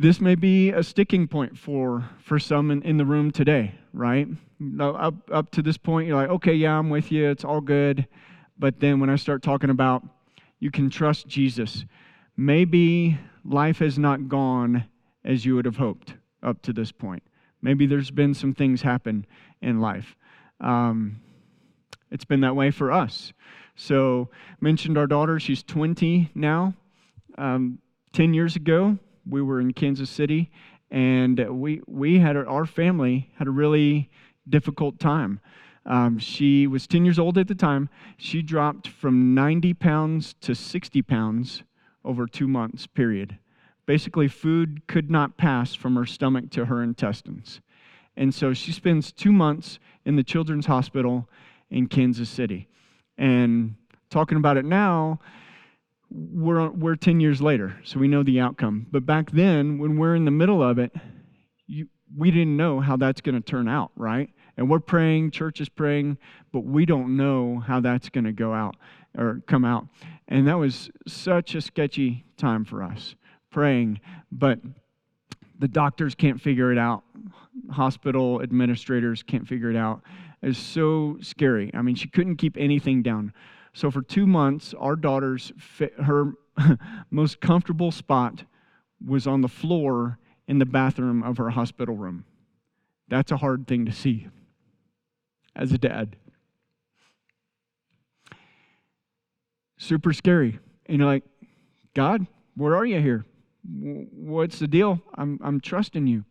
This 0.00 0.20
may 0.20 0.34
be 0.34 0.70
a 0.70 0.82
sticking 0.82 1.28
point 1.28 1.56
for, 1.56 2.10
for 2.18 2.40
some 2.40 2.72
in, 2.72 2.82
in 2.82 2.96
the 2.96 3.06
room 3.06 3.30
today, 3.30 3.76
right? 3.92 4.26
Up, 4.80 5.30
up 5.30 5.52
to 5.52 5.62
this 5.62 5.78
point, 5.78 6.08
you're 6.08 6.16
like, 6.16 6.30
okay, 6.30 6.54
yeah, 6.54 6.76
I'm 6.76 6.90
with 6.90 7.12
you, 7.12 7.30
it's 7.30 7.44
all 7.44 7.60
good. 7.60 8.08
But 8.58 8.80
then 8.80 9.00
when 9.00 9.10
I 9.10 9.16
start 9.16 9.42
talking 9.42 9.70
about 9.70 10.02
you 10.58 10.70
can 10.70 10.88
trust 10.88 11.26
Jesus, 11.26 11.84
maybe 12.36 13.18
life 13.44 13.78
has 13.78 13.98
not 13.98 14.28
gone 14.28 14.84
as 15.24 15.44
you 15.44 15.54
would 15.56 15.64
have 15.64 15.76
hoped 15.76 16.14
up 16.42 16.62
to 16.62 16.72
this 16.72 16.92
point. 16.92 17.22
Maybe 17.60 17.86
there's 17.86 18.10
been 18.10 18.34
some 18.34 18.54
things 18.54 18.82
happen 18.82 19.26
in 19.60 19.80
life. 19.80 20.16
Um, 20.60 21.20
it's 22.10 22.24
been 22.24 22.40
that 22.40 22.56
way 22.56 22.70
for 22.70 22.92
us. 22.92 23.32
So, 23.74 24.30
mentioned 24.60 24.96
our 24.96 25.06
daughter, 25.06 25.38
she's 25.38 25.62
20 25.62 26.30
now. 26.34 26.74
Um, 27.36 27.78
10 28.12 28.32
years 28.32 28.56
ago, 28.56 28.98
we 29.28 29.42
were 29.42 29.60
in 29.60 29.72
Kansas 29.74 30.08
City, 30.08 30.50
and 30.90 31.60
we, 31.60 31.82
we 31.86 32.18
had, 32.18 32.36
our 32.36 32.64
family 32.64 33.30
had 33.36 33.48
a 33.48 33.50
really 33.50 34.08
difficult 34.48 34.98
time. 34.98 35.40
Um, 35.86 36.18
she 36.18 36.66
was 36.66 36.86
10 36.86 37.04
years 37.04 37.18
old 37.18 37.38
at 37.38 37.46
the 37.46 37.54
time. 37.54 37.88
She 38.16 38.42
dropped 38.42 38.88
from 38.88 39.34
90 39.34 39.72
pounds 39.74 40.34
to 40.40 40.54
60 40.54 41.00
pounds 41.02 41.62
over 42.04 42.26
two 42.26 42.48
months, 42.48 42.86
period. 42.86 43.38
Basically, 43.86 44.26
food 44.26 44.82
could 44.88 45.10
not 45.10 45.36
pass 45.36 45.74
from 45.74 45.94
her 45.94 46.04
stomach 46.04 46.50
to 46.50 46.64
her 46.64 46.82
intestines. 46.82 47.60
And 48.16 48.34
so 48.34 48.52
she 48.52 48.72
spends 48.72 49.12
two 49.12 49.32
months 49.32 49.78
in 50.04 50.16
the 50.16 50.24
Children's 50.24 50.66
Hospital 50.66 51.28
in 51.70 51.86
Kansas 51.86 52.28
City. 52.28 52.68
And 53.16 53.76
talking 54.10 54.38
about 54.38 54.56
it 54.56 54.64
now, 54.64 55.20
we're, 56.10 56.68
we're 56.70 56.96
10 56.96 57.20
years 57.20 57.40
later, 57.40 57.76
so 57.84 57.98
we 57.98 58.08
know 58.08 58.22
the 58.22 58.40
outcome. 58.40 58.86
But 58.90 59.06
back 59.06 59.30
then, 59.30 59.78
when 59.78 59.98
we're 59.98 60.16
in 60.16 60.24
the 60.24 60.30
middle 60.30 60.62
of 60.62 60.78
it, 60.78 60.92
you, 61.66 61.88
we 62.16 62.30
didn't 62.30 62.56
know 62.56 62.80
how 62.80 62.96
that's 62.96 63.20
going 63.20 63.34
to 63.34 63.40
turn 63.40 63.68
out, 63.68 63.92
right? 63.96 64.30
And 64.56 64.70
we're 64.70 64.80
praying, 64.80 65.32
church 65.32 65.60
is 65.60 65.68
praying, 65.68 66.18
but 66.52 66.60
we 66.60 66.86
don't 66.86 67.16
know 67.16 67.58
how 67.58 67.80
that's 67.80 68.08
going 68.08 68.24
to 68.24 68.32
go 68.32 68.54
out 68.54 68.76
or 69.16 69.42
come 69.46 69.64
out. 69.64 69.86
And 70.28 70.48
that 70.48 70.58
was 70.58 70.90
such 71.06 71.54
a 71.54 71.60
sketchy 71.60 72.24
time 72.36 72.64
for 72.64 72.82
us, 72.82 73.14
praying, 73.50 74.00
but 74.32 74.58
the 75.58 75.68
doctors 75.68 76.14
can't 76.14 76.40
figure 76.40 76.72
it 76.72 76.78
out. 76.78 77.04
Hospital 77.70 78.42
administrators 78.42 79.22
can't 79.22 79.46
figure 79.46 79.70
it 79.70 79.76
out. 79.76 80.02
It's 80.42 80.58
so 80.58 81.18
scary. 81.20 81.70
I 81.74 81.82
mean, 81.82 81.94
she 81.94 82.08
couldn't 82.08 82.36
keep 82.36 82.56
anything 82.56 83.02
down. 83.02 83.32
So 83.72 83.90
for 83.90 84.02
two 84.02 84.26
months, 84.26 84.74
our 84.78 84.96
daughter's 84.96 85.52
her 86.02 86.32
most 87.10 87.40
comfortable 87.40 87.90
spot 87.90 88.44
was 89.04 89.26
on 89.26 89.42
the 89.42 89.48
floor 89.48 90.18
in 90.48 90.58
the 90.58 90.66
bathroom 90.66 91.22
of 91.22 91.36
her 91.36 91.50
hospital 91.50 91.94
room. 91.94 92.24
That's 93.08 93.32
a 93.32 93.36
hard 93.36 93.66
thing 93.66 93.84
to 93.86 93.92
see 93.92 94.28
as 95.56 95.72
a 95.72 95.78
dad. 95.78 96.16
Super 99.78 100.12
scary. 100.12 100.58
And 100.86 100.98
you're 100.98 101.06
like, 101.06 101.24
God, 101.94 102.26
where 102.56 102.76
are 102.76 102.86
you 102.86 103.00
here? 103.00 103.24
What's 103.64 104.58
the 104.58 104.68
deal? 104.68 105.00
I'm, 105.14 105.40
I'm 105.42 105.60
trusting 105.60 106.06
you. 106.06 106.24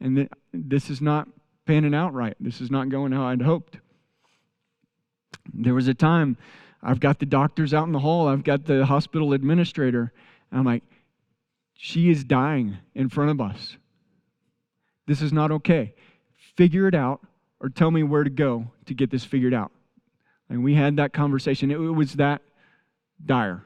And 0.00 0.16
th- 0.16 0.30
this 0.52 0.88
is 0.88 1.00
not 1.00 1.28
panning 1.66 1.94
out 1.94 2.14
right. 2.14 2.36
This 2.40 2.60
is 2.60 2.70
not 2.70 2.88
going 2.88 3.12
how 3.12 3.26
I'd 3.26 3.42
hoped. 3.42 3.78
There 5.52 5.74
was 5.74 5.88
a 5.88 5.94
time 5.94 6.36
I've 6.82 7.00
got 7.00 7.18
the 7.18 7.26
doctors 7.26 7.74
out 7.74 7.86
in 7.86 7.92
the 7.92 8.00
hall, 8.00 8.26
I've 8.26 8.44
got 8.44 8.64
the 8.64 8.86
hospital 8.86 9.32
administrator. 9.32 10.12
and 10.50 10.60
I'm 10.60 10.64
like, 10.64 10.82
she 11.74 12.10
is 12.10 12.24
dying 12.24 12.78
in 12.94 13.08
front 13.08 13.30
of 13.30 13.40
us. 13.40 13.76
This 15.06 15.20
is 15.20 15.32
not 15.32 15.50
okay. 15.50 15.94
Figure 16.56 16.86
it 16.86 16.94
out 16.94 17.20
or 17.62 17.68
tell 17.68 17.90
me 17.90 18.02
where 18.02 18.24
to 18.24 18.30
go 18.30 18.66
to 18.86 18.94
get 18.94 19.10
this 19.10 19.24
figured 19.24 19.54
out. 19.54 19.70
And 20.50 20.64
we 20.64 20.74
had 20.74 20.96
that 20.96 21.12
conversation. 21.12 21.70
It, 21.70 21.76
was 21.76 22.14
that 22.14 22.42
dire. 23.24 23.62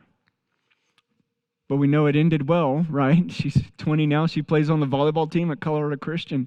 But 1.68 1.76
we 1.76 1.88
know 1.88 2.06
it 2.06 2.14
ended 2.14 2.48
well, 2.48 2.86
right? 2.88 3.24
She's 3.32 3.60
20 3.78 4.06
now. 4.06 4.26
She 4.26 4.42
plays 4.42 4.70
on 4.70 4.80
the 4.80 4.86
volleyball 4.86 5.28
team 5.28 5.50
at 5.50 5.60
Colorado 5.60 5.96
Christian. 5.96 6.46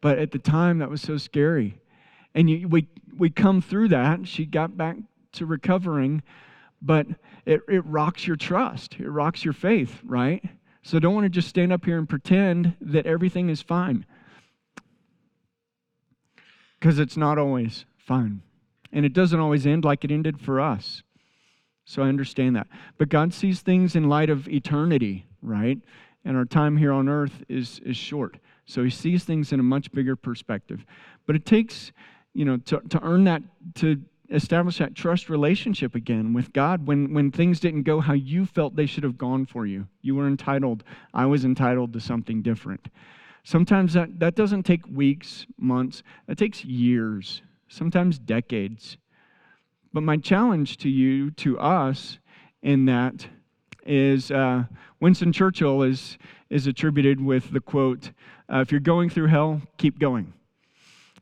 But 0.00 0.18
at 0.18 0.30
the 0.30 0.38
time, 0.38 0.78
that 0.78 0.90
was 0.90 1.00
so 1.00 1.16
scary. 1.16 1.80
And 2.34 2.48
you, 2.48 2.68
we, 2.68 2.86
we 3.16 3.30
come 3.30 3.62
through 3.62 3.88
that. 3.88 4.28
She 4.28 4.44
got 4.44 4.76
back 4.76 4.96
to 5.32 5.46
recovering, 5.46 6.22
but 6.82 7.06
it, 7.46 7.62
it 7.68 7.84
rocks 7.86 8.26
your 8.26 8.36
trust, 8.36 8.96
it 8.98 9.08
rocks 9.08 9.44
your 9.44 9.54
faith, 9.54 9.98
right? 10.04 10.44
So 10.82 10.98
don't 10.98 11.14
want 11.14 11.24
to 11.24 11.30
just 11.30 11.48
stand 11.48 11.72
up 11.72 11.84
here 11.84 11.98
and 11.98 12.08
pretend 12.08 12.74
that 12.80 13.06
everything 13.06 13.48
is 13.48 13.62
fine. 13.62 14.04
Because 16.82 16.98
it's 16.98 17.16
not 17.16 17.38
always 17.38 17.84
fun. 17.96 18.42
And 18.92 19.06
it 19.06 19.12
doesn't 19.12 19.38
always 19.38 19.68
end 19.68 19.84
like 19.84 20.04
it 20.04 20.10
ended 20.10 20.40
for 20.40 20.60
us. 20.60 21.04
So 21.84 22.02
I 22.02 22.08
understand 22.08 22.56
that. 22.56 22.66
But 22.98 23.08
God 23.08 23.32
sees 23.32 23.60
things 23.60 23.94
in 23.94 24.08
light 24.08 24.28
of 24.28 24.48
eternity, 24.48 25.24
right? 25.42 25.78
And 26.24 26.36
our 26.36 26.44
time 26.44 26.76
here 26.76 26.90
on 26.90 27.08
earth 27.08 27.44
is, 27.48 27.78
is 27.86 27.96
short. 27.96 28.38
So 28.66 28.82
he 28.82 28.90
sees 28.90 29.22
things 29.22 29.52
in 29.52 29.60
a 29.60 29.62
much 29.62 29.92
bigger 29.92 30.16
perspective. 30.16 30.84
But 31.24 31.36
it 31.36 31.46
takes, 31.46 31.92
you 32.34 32.44
know, 32.44 32.56
to, 32.56 32.80
to 32.88 33.00
earn 33.04 33.22
that, 33.24 33.42
to 33.76 34.02
establish 34.28 34.78
that 34.78 34.96
trust 34.96 35.30
relationship 35.30 35.94
again 35.94 36.32
with 36.32 36.52
God 36.52 36.88
when, 36.88 37.14
when 37.14 37.30
things 37.30 37.60
didn't 37.60 37.84
go 37.84 38.00
how 38.00 38.14
you 38.14 38.44
felt 38.44 38.74
they 38.74 38.86
should 38.86 39.04
have 39.04 39.16
gone 39.16 39.46
for 39.46 39.66
you. 39.66 39.86
You 40.00 40.16
were 40.16 40.26
entitled, 40.26 40.82
I 41.14 41.26
was 41.26 41.44
entitled 41.44 41.92
to 41.92 42.00
something 42.00 42.42
different. 42.42 42.88
Sometimes 43.44 43.94
that, 43.94 44.20
that 44.20 44.36
doesn't 44.36 44.62
take 44.62 44.86
weeks, 44.86 45.46
months, 45.58 46.02
it 46.28 46.38
takes 46.38 46.64
years, 46.64 47.42
sometimes 47.68 48.18
decades. 48.18 48.96
But 49.92 50.02
my 50.02 50.16
challenge 50.16 50.76
to 50.78 50.88
you, 50.88 51.30
to 51.32 51.58
us, 51.58 52.18
in 52.62 52.84
that 52.86 53.26
is 53.84 54.30
uh, 54.30 54.64
Winston 55.00 55.32
Churchill 55.32 55.82
is, 55.82 56.16
is 56.50 56.66
attributed 56.66 57.20
with 57.20 57.50
the 57.52 57.60
quote, 57.60 58.12
uh, 58.52 58.58
If 58.58 58.70
you're 58.70 58.80
going 58.80 59.10
through 59.10 59.26
hell, 59.26 59.60
keep 59.76 59.98
going. 59.98 60.32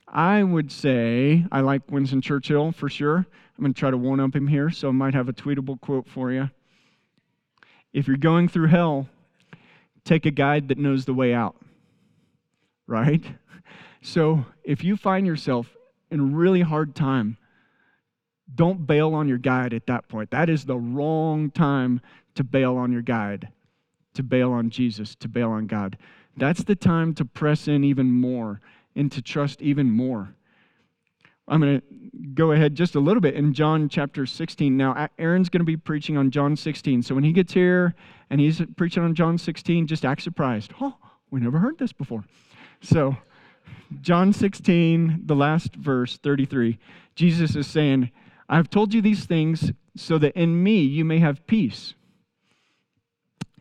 I 0.07 0.43
would 0.43 0.71
say 0.71 1.47
I 1.51 1.61
like 1.61 1.83
Winston 1.91 2.21
Churchill 2.21 2.73
for 2.73 2.89
sure. 2.89 3.19
I'm 3.57 3.65
going 3.65 3.73
to 3.73 3.79
try 3.79 3.91
to 3.91 3.97
one 3.97 4.21
up 4.21 4.35
him 4.35 4.49
here, 4.49 4.71
so 4.71 4.89
I 4.89 4.93
might 4.93 5.15
have 5.15 5.29
a 5.29 5.33
tweetable 5.33 5.81
quote 5.81 6.09
for 6.09 6.33
you. 6.33 6.51
If 7.93 8.09
you're 8.09 8.17
going 8.17 8.49
through 8.49 8.69
hell, 8.69 9.09
take 10.05 10.27
a 10.27 10.31
guide 10.31 10.69
that 10.69 10.79
knows 10.79 11.05
the 11.05 11.15
way 11.15 11.35
out. 11.35 11.57
Right? 12.91 13.25
So 14.03 14.47
if 14.65 14.83
you 14.83 14.97
find 14.97 15.25
yourself 15.27 15.77
in 16.11 16.19
a 16.19 16.25
really 16.25 16.63
hard 16.63 16.97
time, 16.97 17.37
don't 18.53 18.85
bail 18.85 19.15
on 19.15 19.29
your 19.29 19.39
guide 19.39 19.73
at 19.73 19.87
that 19.87 20.09
point. 20.09 20.33
That 20.33 20.51
is 20.51 20.65
the 20.65 20.77
wrong 20.77 21.53
time 21.53 22.01
to 22.35 22.43
bail 22.43 22.77
on 22.77 22.91
your 22.91 23.03
guide, 23.03 23.49
to 24.15 24.25
bail 24.25 24.51
on 24.51 24.71
Jesus, 24.71 25.15
to 25.17 25.29
bail 25.29 25.51
on 25.51 25.69
God. 25.69 25.97
That's 26.37 26.65
the 26.65 26.75
time 26.75 27.15
to 27.15 27.25
press 27.25 27.69
in 27.69 27.85
even 27.85 28.11
more 28.11 28.61
and 28.97 29.13
to 29.13 29.23
trust 29.23 29.63
even 29.63 29.89
more. 29.89 30.35
I'm 31.47 31.61
going 31.61 31.81
to 31.81 31.87
go 32.35 32.51
ahead 32.51 32.75
just 32.75 32.97
a 32.97 33.01
little 33.01 33.21
bit 33.21 33.35
in 33.35 33.55
John 33.55 33.89
chapter 33.89 34.27
16. 34.27 34.77
Now, 34.77 35.09
Aaron's 35.17 35.49
going 35.49 35.61
to 35.61 35.65
be 35.65 35.77
preaching 35.77 36.17
on 36.17 36.33
John 36.33 36.57
16. 36.57 37.03
So 37.03 37.15
when 37.15 37.23
he 37.23 37.33
gets 37.33 37.53
here 37.53 37.95
and 38.31 38.41
he's 38.41 38.61
preaching 38.77 39.05
on 39.05 39.15
John 39.15 39.39
16, 39.39 39.87
just 39.87 40.05
act 40.05 40.23
surprised. 40.23 40.73
Oh, 40.81 40.97
we 41.31 41.39
never 41.39 41.59
heard 41.59 41.79
this 41.79 41.93
before. 41.93 42.25
So, 42.83 43.17
John 44.01 44.33
16, 44.33 45.23
the 45.27 45.37
last 45.37 45.75
verse, 45.77 46.17
33, 46.17 46.79
Jesus 47.15 47.57
is 47.57 47.67
saying, 47.67 48.11
I 48.49 48.57
have 48.57 48.71
told 48.71 48.95
you 48.95 49.03
these 49.03 49.27
things 49.27 49.73
so 49.97 50.19
that 50.19 50.37
in 50.37 50.63
me 50.63 50.81
you 50.81 51.05
may 51.05 51.19
have 51.19 51.47
peace. 51.47 51.95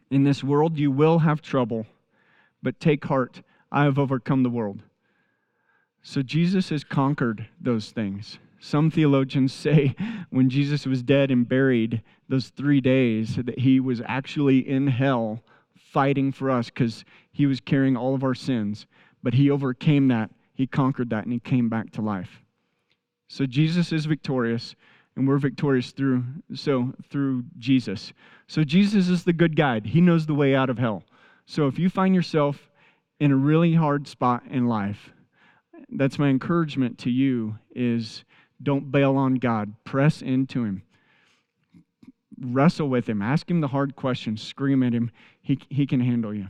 In 0.10 0.24
this 0.24 0.44
world 0.44 0.78
you 0.78 0.92
will 0.92 1.20
have 1.20 1.42
trouble, 1.42 1.86
but 2.64 2.80
take 2.80 3.06
heart, 3.06 3.42
I 3.72 3.84
have 3.84 4.00
overcome 4.00 4.44
the 4.44 4.50
world. 4.50 4.82
So 6.02 6.22
Jesus 6.22 6.70
has 6.70 6.84
conquered 6.84 7.48
those 7.60 7.92
things. 7.92 8.40
Some 8.60 8.90
theologians 8.90 9.54
say 9.66 9.96
when 10.30 10.50
Jesus 10.50 10.86
was 10.86 11.04
dead 11.04 11.30
and 11.30 11.48
buried, 11.48 12.02
those 12.28 12.50
three 12.50 12.82
days, 12.82 13.36
that 13.36 13.60
he 13.60 13.80
was 13.80 14.02
actually 14.06 14.68
in 14.68 14.88
hell 14.88 15.44
fighting 15.76 16.32
for 16.32 16.52
us 16.52 16.70
because 16.70 17.04
he 17.32 17.46
was 17.46 17.60
carrying 17.60 17.98
all 17.98 18.14
of 18.14 18.24
our 18.24 18.36
sins. 18.36 18.86
But 19.22 19.34
he 19.34 19.50
overcame 19.50 20.08
that, 20.10 20.32
he 20.54 20.68
conquered 20.68 21.10
that, 21.10 21.24
and 21.24 21.34
he 21.34 21.40
came 21.40 21.70
back 21.70 21.92
to 21.92 22.02
life. 22.02 22.42
So 23.28 23.46
Jesus 23.46 23.92
is 23.92 24.06
victorious, 24.06 24.76
and 25.16 25.28
we're 25.28 25.38
victorious 25.38 25.92
through 25.92 26.24
so 26.54 26.94
through 27.10 27.44
Jesus. 27.58 28.14
So 28.48 28.64
Jesus 28.64 29.10
is 29.10 29.24
the 29.24 29.34
good 29.34 29.56
guide. 29.56 29.86
He 29.88 30.02
knows 30.02 30.26
the 30.26 30.34
way 30.34 30.56
out 30.56 30.70
of 30.70 30.80
hell. 30.80 31.04
So 31.46 31.68
if 31.68 31.78
you 31.78 31.90
find 31.90 32.16
yourself 32.16 32.70
in 33.20 33.32
a 33.32 33.36
really 33.36 33.76
hard 33.76 34.08
spot 34.08 34.44
in 34.50 34.68
life, 34.68 35.12
that's 35.92 36.20
my 36.20 36.30
encouragement 36.30 36.98
to 37.00 37.10
you 37.10 37.58
is 37.76 38.24
don't 38.62 38.92
bail 38.92 39.16
on 39.16 39.36
God. 39.36 39.74
Press 39.84 40.22
into 40.22 40.64
him. 40.64 40.84
Wrestle 42.40 42.90
with 42.90 43.08
him. 43.08 43.22
Ask 43.22 43.50
him 43.50 43.62
the 43.62 43.68
hard 43.68 43.96
questions. 43.96 44.42
Scream 44.42 44.84
at 44.84 44.94
him. 44.94 45.12
He, 45.42 45.60
he 45.70 45.86
can 45.86 46.00
handle 46.00 46.34
you. 46.34 46.48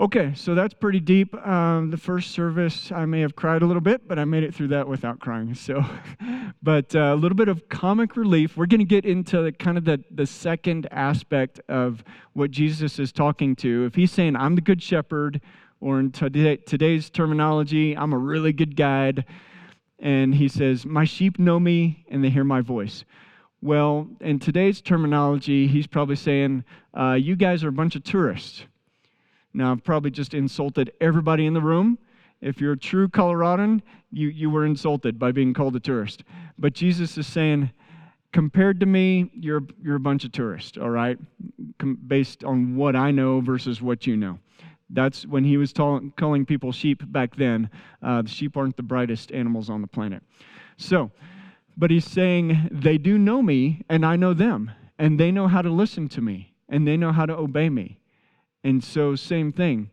Okay, 0.00 0.32
so 0.34 0.54
that's 0.54 0.72
pretty 0.72 0.98
deep. 0.98 1.34
Um, 1.46 1.90
the 1.90 1.98
first 1.98 2.30
service, 2.30 2.90
I 2.90 3.04
may 3.04 3.20
have 3.20 3.36
cried 3.36 3.60
a 3.60 3.66
little 3.66 3.82
bit, 3.82 4.08
but 4.08 4.18
I 4.18 4.24
made 4.24 4.42
it 4.42 4.54
through 4.54 4.68
that 4.68 4.88
without 4.88 5.20
crying. 5.20 5.54
So, 5.54 5.84
but 6.62 6.96
uh, 6.96 7.12
a 7.12 7.16
little 7.16 7.36
bit 7.36 7.48
of 7.48 7.68
comic 7.68 8.16
relief. 8.16 8.56
We're 8.56 8.64
going 8.64 8.80
to 8.80 8.86
get 8.86 9.04
into 9.04 9.42
the, 9.42 9.52
kind 9.52 9.76
of 9.76 9.84
the, 9.84 10.02
the 10.10 10.24
second 10.24 10.88
aspect 10.90 11.60
of 11.68 12.02
what 12.32 12.50
Jesus 12.50 12.98
is 12.98 13.12
talking 13.12 13.54
to. 13.56 13.84
If 13.84 13.94
he's 13.94 14.10
saying, 14.10 14.36
I'm 14.36 14.54
the 14.54 14.62
good 14.62 14.82
shepherd, 14.82 15.42
or 15.82 16.00
in 16.00 16.12
today, 16.12 16.56
today's 16.56 17.10
terminology, 17.10 17.94
I'm 17.94 18.14
a 18.14 18.18
really 18.18 18.54
good 18.54 18.76
guide. 18.76 19.26
and 19.98 20.34
he 20.34 20.48
says, 20.48 20.86
My 20.86 21.04
sheep 21.04 21.38
know 21.38 21.60
me 21.60 22.06
and 22.08 22.24
they 22.24 22.30
hear 22.30 22.44
my 22.44 22.62
voice. 22.62 23.04
Well, 23.60 24.08
in 24.22 24.38
today's 24.38 24.80
terminology, 24.80 25.66
he's 25.66 25.86
probably 25.86 26.16
saying, 26.16 26.64
uh, 26.98 27.18
You 27.20 27.36
guys 27.36 27.62
are 27.64 27.68
a 27.68 27.72
bunch 27.72 27.96
of 27.96 28.02
tourists. 28.02 28.64
Now, 29.52 29.72
I've 29.72 29.82
probably 29.82 30.10
just 30.10 30.34
insulted 30.34 30.92
everybody 31.00 31.46
in 31.46 31.54
the 31.54 31.60
room. 31.60 31.98
If 32.40 32.60
you're 32.60 32.72
a 32.72 32.78
true 32.78 33.08
Coloradan, 33.08 33.82
you, 34.10 34.28
you 34.28 34.48
were 34.48 34.64
insulted 34.64 35.18
by 35.18 35.32
being 35.32 35.52
called 35.52 35.76
a 35.76 35.80
tourist. 35.80 36.24
But 36.58 36.72
Jesus 36.72 37.18
is 37.18 37.26
saying, 37.26 37.70
compared 38.32 38.80
to 38.80 38.86
me, 38.86 39.30
you're, 39.34 39.62
you're 39.82 39.96
a 39.96 40.00
bunch 40.00 40.24
of 40.24 40.32
tourists, 40.32 40.78
all 40.78 40.90
right? 40.90 41.18
Com- 41.78 41.98
based 42.06 42.44
on 42.44 42.76
what 42.76 42.96
I 42.96 43.10
know 43.10 43.40
versus 43.40 43.82
what 43.82 44.06
you 44.06 44.16
know. 44.16 44.38
That's 44.88 45.26
when 45.26 45.44
he 45.44 45.56
was 45.56 45.72
tall- 45.72 46.10
calling 46.16 46.46
people 46.46 46.72
sheep 46.72 47.02
back 47.12 47.36
then. 47.36 47.70
Uh, 48.02 48.22
the 48.22 48.28
sheep 48.28 48.56
aren't 48.56 48.76
the 48.76 48.82
brightest 48.82 49.32
animals 49.32 49.68
on 49.68 49.82
the 49.82 49.86
planet. 49.86 50.22
So, 50.76 51.10
but 51.76 51.90
he's 51.90 52.04
saying 52.04 52.68
they 52.72 52.98
do 52.98 53.18
know 53.18 53.42
me 53.42 53.82
and 53.88 54.04
I 54.04 54.16
know 54.16 54.34
them, 54.34 54.70
and 54.98 55.18
they 55.18 55.30
know 55.30 55.48
how 55.48 55.62
to 55.62 55.70
listen 55.70 56.08
to 56.10 56.20
me 56.20 56.54
and 56.68 56.86
they 56.86 56.96
know 56.96 57.12
how 57.12 57.26
to 57.26 57.36
obey 57.36 57.68
me. 57.68 57.98
And 58.62 58.82
so, 58.84 59.16
same 59.16 59.52
thing 59.52 59.90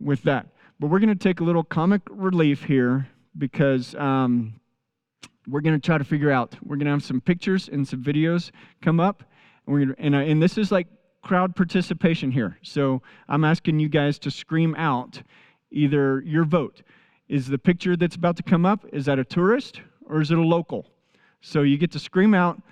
with 0.00 0.22
that. 0.22 0.48
But 0.78 0.88
we're 0.88 0.98
going 0.98 1.16
to 1.16 1.22
take 1.22 1.40
a 1.40 1.44
little 1.44 1.64
comic 1.64 2.02
relief 2.10 2.64
here 2.64 3.08
because 3.38 3.94
um, 3.94 4.60
we're 5.48 5.60
going 5.60 5.78
to 5.78 5.84
try 5.84 5.96
to 5.98 6.04
figure 6.04 6.30
out. 6.30 6.56
We're 6.62 6.76
going 6.76 6.86
to 6.86 6.92
have 6.92 7.04
some 7.04 7.20
pictures 7.20 7.68
and 7.68 7.86
some 7.86 8.02
videos 8.02 8.50
come 8.82 9.00
up, 9.00 9.22
and 9.66 9.74
we're 9.74 9.80
gonna, 9.80 9.94
and, 9.98 10.14
uh, 10.14 10.18
and 10.18 10.42
this 10.42 10.58
is 10.58 10.70
like 10.70 10.88
crowd 11.22 11.56
participation 11.56 12.30
here. 12.30 12.58
So 12.62 13.02
I'm 13.28 13.44
asking 13.44 13.80
you 13.80 13.88
guys 13.88 14.18
to 14.20 14.30
scream 14.30 14.74
out 14.76 15.22
either 15.70 16.20
your 16.20 16.44
vote. 16.44 16.82
Is 17.28 17.48
the 17.48 17.58
picture 17.58 17.96
that's 17.96 18.14
about 18.14 18.36
to 18.36 18.42
come 18.42 18.64
up, 18.64 18.84
is 18.92 19.06
that 19.06 19.18
a 19.18 19.24
tourist 19.24 19.80
or 20.08 20.20
is 20.20 20.30
it 20.30 20.38
a 20.38 20.42
local? 20.42 20.86
So 21.40 21.62
you 21.62 21.78
get 21.78 21.90
to 21.92 21.98
scream 21.98 22.34
out 22.34 22.62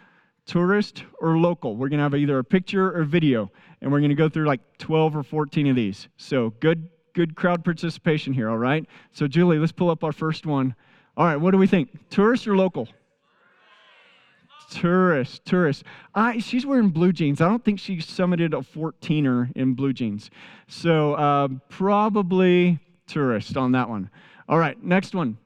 tourist 0.46 1.04
or 1.20 1.38
local. 1.38 1.76
We're 1.76 1.88
going 1.88 1.98
to 1.98 2.04
have 2.04 2.14
either 2.14 2.38
a 2.38 2.44
picture 2.44 2.96
or 2.96 3.04
video, 3.04 3.50
and 3.84 3.92
we're 3.92 4.00
going 4.00 4.08
to 4.08 4.14
go 4.14 4.30
through 4.30 4.46
like 4.46 4.62
12 4.78 5.14
or 5.14 5.22
14 5.22 5.66
of 5.66 5.76
these. 5.76 6.08
So 6.16 6.54
good, 6.60 6.88
good 7.12 7.36
crowd 7.36 7.62
participation 7.62 8.32
here, 8.32 8.48
all 8.48 8.56
right? 8.56 8.86
So 9.12 9.28
Julie, 9.28 9.58
let's 9.58 9.72
pull 9.72 9.90
up 9.90 10.02
our 10.02 10.10
first 10.10 10.46
one. 10.46 10.74
All 11.18 11.26
right, 11.26 11.36
what 11.36 11.50
do 11.50 11.58
we 11.58 11.66
think? 11.66 11.90
Tourist 12.08 12.48
or 12.48 12.56
local? 12.56 12.88
Tourist, 14.70 15.44
tourist. 15.44 15.84
I, 16.14 16.38
she's 16.38 16.64
wearing 16.64 16.88
blue 16.88 17.12
jeans. 17.12 17.42
I 17.42 17.48
don't 17.48 17.62
think 17.62 17.78
she 17.78 17.98
summited 17.98 18.58
a 18.58 18.62
14er 18.62 19.54
in 19.54 19.74
blue 19.74 19.92
jeans. 19.92 20.30
So 20.66 21.12
uh, 21.12 21.48
probably 21.68 22.78
tourist 23.06 23.58
on 23.58 23.72
that 23.72 23.90
one. 23.90 24.08
All 24.48 24.58
right, 24.58 24.82
next 24.82 25.14
one. 25.14 25.36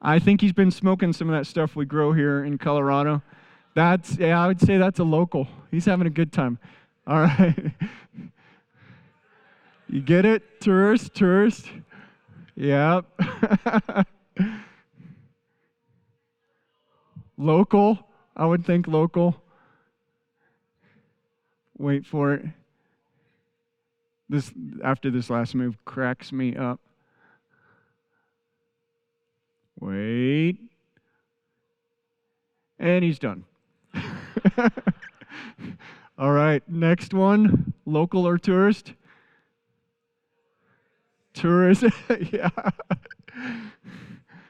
I 0.00 0.20
think 0.20 0.40
he's 0.40 0.52
been 0.52 0.70
smoking 0.70 1.12
some 1.12 1.28
of 1.28 1.36
that 1.36 1.48
stuff 1.48 1.74
we 1.74 1.84
grow 1.84 2.12
here 2.12 2.44
in 2.44 2.58
Colorado. 2.58 3.22
That's, 3.74 4.16
yeah, 4.18 4.42
I 4.42 4.46
would 4.46 4.60
say 4.60 4.76
that's 4.76 4.98
a 4.98 5.04
local. 5.04 5.48
He's 5.70 5.84
having 5.84 6.06
a 6.06 6.10
good 6.10 6.32
time. 6.32 6.58
All 7.06 7.20
right. 7.20 7.72
you 9.88 10.00
get 10.00 10.24
it? 10.24 10.60
Tourist, 10.60 11.14
tourist. 11.14 11.66
Yep. 12.54 13.06
Local, 17.42 17.98
I 18.36 18.46
would 18.46 18.64
think 18.64 18.86
local. 18.86 19.42
Wait 21.76 22.06
for 22.06 22.34
it. 22.34 22.44
This 24.28 24.52
after 24.84 25.10
this 25.10 25.28
last 25.28 25.56
move 25.56 25.76
cracks 25.84 26.30
me 26.30 26.54
up. 26.54 26.78
Wait. 29.80 30.58
And 32.78 33.02
he's 33.02 33.18
done. 33.18 33.44
All 36.18 36.32
right, 36.32 36.62
next 36.68 37.14
one. 37.14 37.74
Local 37.86 38.26
or 38.26 38.38
tourist? 38.38 38.92
Tourist. 41.34 41.84
yeah. 42.32 42.50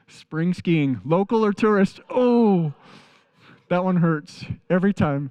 Spring 0.09 0.53
skiing. 0.53 1.01
Local 1.05 1.45
or 1.45 1.53
tourist? 1.53 2.01
Oh, 2.11 2.73
that 3.69 3.85
one 3.85 3.97
hurts 3.97 4.45
every 4.69 4.93
time. 4.93 5.31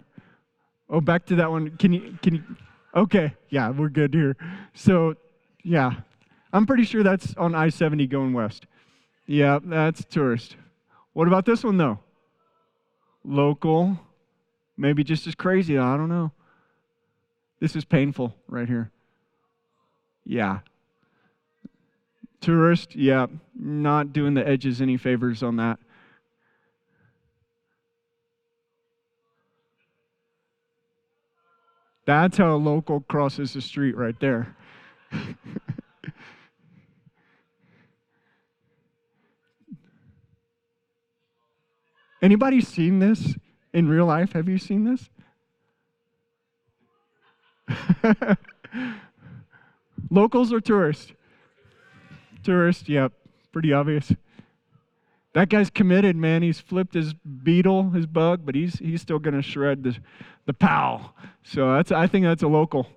Oh, 0.89 1.01
back 1.01 1.25
to 1.27 1.35
that 1.35 1.51
one. 1.51 1.77
Can 1.77 1.93
you, 1.93 2.17
can 2.21 2.35
you, 2.35 2.43
okay, 2.95 3.33
yeah, 3.49 3.69
we're 3.69 3.89
good 3.89 4.13
here. 4.13 4.35
So, 4.73 5.15
yeah, 5.63 5.93
I'm 6.51 6.65
pretty 6.65 6.83
sure 6.83 7.03
that's 7.03 7.35
on 7.37 7.55
I 7.55 7.69
70 7.69 8.07
going 8.07 8.33
west. 8.33 8.65
Yeah, 9.25 9.59
that's 9.63 10.03
tourist. 10.05 10.55
What 11.13 11.27
about 11.27 11.45
this 11.45 11.63
one, 11.63 11.77
though? 11.77 11.99
Local. 13.23 13.99
Maybe 14.81 15.03
just 15.03 15.27
as 15.27 15.35
crazy. 15.35 15.77
I 15.77 15.95
don't 15.95 16.09
know. 16.09 16.31
This 17.59 17.75
is 17.75 17.85
painful 17.85 18.33
right 18.47 18.67
here. 18.67 18.89
Yeah. 20.25 20.61
Tourist. 22.39 22.95
Yeah. 22.95 23.27
Not 23.53 24.11
doing 24.11 24.33
the 24.33 24.47
edges 24.47 24.81
any 24.81 24.97
favors 24.97 25.43
on 25.43 25.57
that. 25.57 25.77
That's 32.05 32.39
how 32.39 32.55
a 32.55 32.57
local 32.57 33.01
crosses 33.01 33.53
the 33.53 33.61
street 33.61 33.95
right 33.95 34.19
there. 34.19 34.55
Anybody 42.23 42.61
seen 42.61 42.97
this 42.97 43.35
in 43.73 43.87
real 43.87 44.05
life? 44.05 44.33
Have 44.33 44.49
you 44.49 44.57
seen 44.57 44.83
this? 44.85 45.09
Locals 50.09 50.51
or 50.51 50.59
tourists? 50.59 51.13
Tourist, 52.43 52.89
yep, 52.89 53.13
pretty 53.51 53.71
obvious. 53.71 54.13
That 55.33 55.49
guy's 55.49 55.69
committed, 55.69 56.15
man. 56.15 56.41
He's 56.41 56.59
flipped 56.59 56.93
his 56.93 57.13
beetle, 57.13 57.91
his 57.91 58.05
bug, 58.05 58.45
but 58.45 58.55
he's 58.55 58.75
he's 58.79 59.01
still 59.01 59.19
gonna 59.19 59.41
shred 59.41 59.83
the 59.83 59.95
the 60.45 60.53
pow. 60.53 61.11
So 61.43 61.73
that's 61.73 61.91
I 61.91 62.07
think 62.07 62.25
that's 62.25 62.43
a 62.43 62.47
local. 62.47 62.87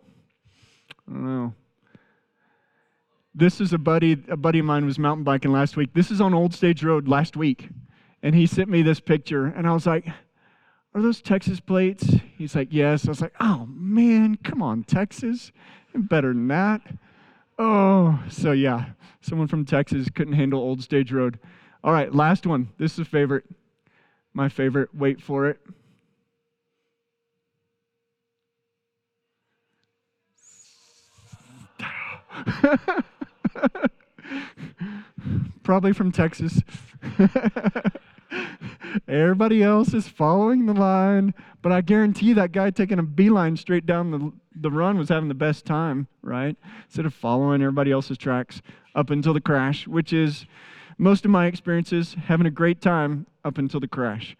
I 1.08 1.12
don't 1.12 1.24
know. 1.24 1.54
This 3.34 3.60
is 3.60 3.72
a 3.72 3.78
buddy 3.78 4.12
a 4.28 4.37
buddy 4.37 4.58
of 4.58 4.64
mine 4.64 4.84
was 4.84 4.98
mountain 4.98 5.22
biking 5.24 5.52
last 5.52 5.76
week. 5.76 5.94
This 5.94 6.10
is 6.10 6.20
on 6.20 6.34
Old 6.34 6.54
Stage 6.54 6.82
Road 6.82 7.06
last 7.06 7.37
week. 7.37 7.68
And 8.22 8.34
he 8.34 8.46
sent 8.46 8.70
me 8.70 8.82
this 8.82 9.00
picture 9.00 9.46
and 9.46 9.66
I 9.66 9.74
was 9.74 9.87
like, 9.87 10.06
Are 10.94 11.02
those 11.02 11.20
Texas 11.20 11.61
plates? 11.61 12.07
He's 12.38 12.54
like, 12.54 12.68
Yes. 12.70 13.07
I 13.07 13.11
was 13.11 13.20
like, 13.20 13.35
Oh 13.40 13.66
man, 13.68 14.38
come 14.44 14.62
on, 14.62 14.85
Texas. 14.85 15.50
Better 15.94 16.28
than 16.28 16.48
that. 16.48 16.80
Oh, 17.59 18.22
so 18.28 18.52
yeah, 18.52 18.87
someone 19.20 19.48
from 19.48 19.64
Texas 19.64 20.09
couldn't 20.12 20.35
handle 20.35 20.61
Old 20.61 20.83
Stage 20.83 21.12
Road. 21.12 21.38
All 21.85 21.92
right, 21.92 22.12
last 22.14 22.46
one. 22.46 22.70
This 22.78 22.94
is 22.94 23.00
a 23.00 23.04
favorite. 23.04 23.44
My 24.33 24.48
favorite. 24.48 24.94
Wait 24.94 25.20
for 25.20 25.48
it. 25.48 25.61
Probably 35.62 35.92
from 35.92 36.11
Texas. 36.11 36.61
Everybody 39.08 39.62
else 39.62 39.92
is 39.94 40.08
following 40.08 40.66
the 40.66 40.72
line, 40.72 41.34
but 41.62 41.72
I 41.72 41.80
guarantee 41.80 42.32
that 42.34 42.52
guy 42.52 42.70
taking 42.70 42.98
a 42.98 43.02
beeline 43.02 43.56
straight 43.56 43.86
down 43.86 44.10
the, 44.10 44.32
the 44.54 44.70
run 44.70 44.98
was 44.98 45.08
having 45.08 45.28
the 45.28 45.34
best 45.34 45.64
time, 45.64 46.06
right? 46.22 46.56
Instead 46.84 47.06
of 47.06 47.14
following 47.14 47.62
everybody 47.62 47.90
else's 47.90 48.18
tracks 48.18 48.62
up 48.94 49.10
until 49.10 49.34
the 49.34 49.40
crash, 49.40 49.86
which 49.86 50.12
is 50.12 50.46
most 50.98 51.24
of 51.24 51.30
my 51.30 51.46
experiences 51.46 52.16
having 52.26 52.46
a 52.46 52.50
great 52.50 52.80
time 52.80 53.26
up 53.44 53.58
until 53.58 53.80
the 53.80 53.88
crash. 53.88 54.36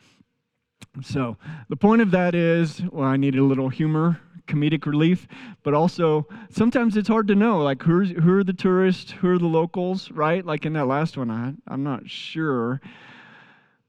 So, 1.03 1.37
the 1.69 1.77
point 1.77 2.03
of 2.03 2.11
that 2.13 2.35
is 2.35 2.83
well, 2.93 3.09
I 3.09 3.17
needed 3.17 3.41
a 3.41 3.45
little 3.45 3.69
humor, 3.69 4.21
comedic 4.47 4.87
relief, 4.87 5.27
but 5.63 5.75
also 5.75 6.27
sometimes 6.51 6.97
it's 6.97 7.09
hard 7.09 7.27
to 7.29 7.35
know 7.35 7.63
like 7.63 7.83
who's, 7.83 8.11
who 8.11 8.39
are 8.39 8.45
the 8.45 8.53
tourists, 8.53 9.11
who 9.11 9.31
are 9.31 9.39
the 9.39 9.47
locals, 9.47 10.11
right? 10.11 10.45
Like 10.45 10.65
in 10.65 10.75
that 10.75 10.87
last 10.87 11.17
one, 11.17 11.31
I, 11.31 11.55
I'm 11.67 11.83
not 11.83 12.09
sure. 12.09 12.81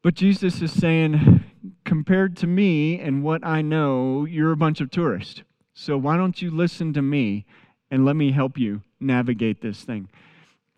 But 0.05 0.13
Jesus 0.13 0.61
is 0.61 0.71
saying, 0.71 1.43
compared 1.83 2.37
to 2.37 2.45
me 2.45 2.99
and 2.99 3.23
what 3.23 3.43
I 3.43 3.63
know, 3.63 4.23
you're 4.23 4.51
a 4.51 4.55
bunch 4.55 4.79
of 4.79 4.91
tourists. 4.91 5.41
So, 5.73 5.97
why 5.97 6.15
don't 6.15 6.39
you 6.43 6.51
listen 6.51 6.93
to 6.93 7.01
me 7.01 7.47
and 7.89 8.05
let 8.05 8.15
me 8.15 8.31
help 8.31 8.55
you 8.55 8.83
navigate 8.99 9.61
this 9.61 9.81
thing? 9.81 10.07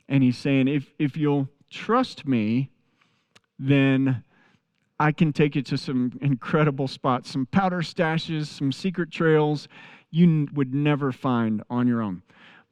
And 0.08 0.24
he's 0.24 0.38
saying, 0.38 0.70
if, 0.70 0.94
if 0.98 1.18
you'll 1.18 1.50
trust 1.70 2.26
me, 2.26 2.70
then 3.60 4.24
I 4.98 5.12
can 5.12 5.34
take 5.34 5.56
you 5.56 5.62
to 5.62 5.78
some 5.78 6.18
incredible 6.22 6.88
spots, 6.88 7.30
some 7.30 7.48
powder 7.48 7.82
stashes, 7.82 8.46
some 8.46 8.72
secret 8.72 9.12
trails 9.12 9.68
you 10.10 10.48
would 10.54 10.74
never 10.74 11.12
find 11.12 11.64
on 11.70 11.86
your 11.86 12.02
own. 12.02 12.22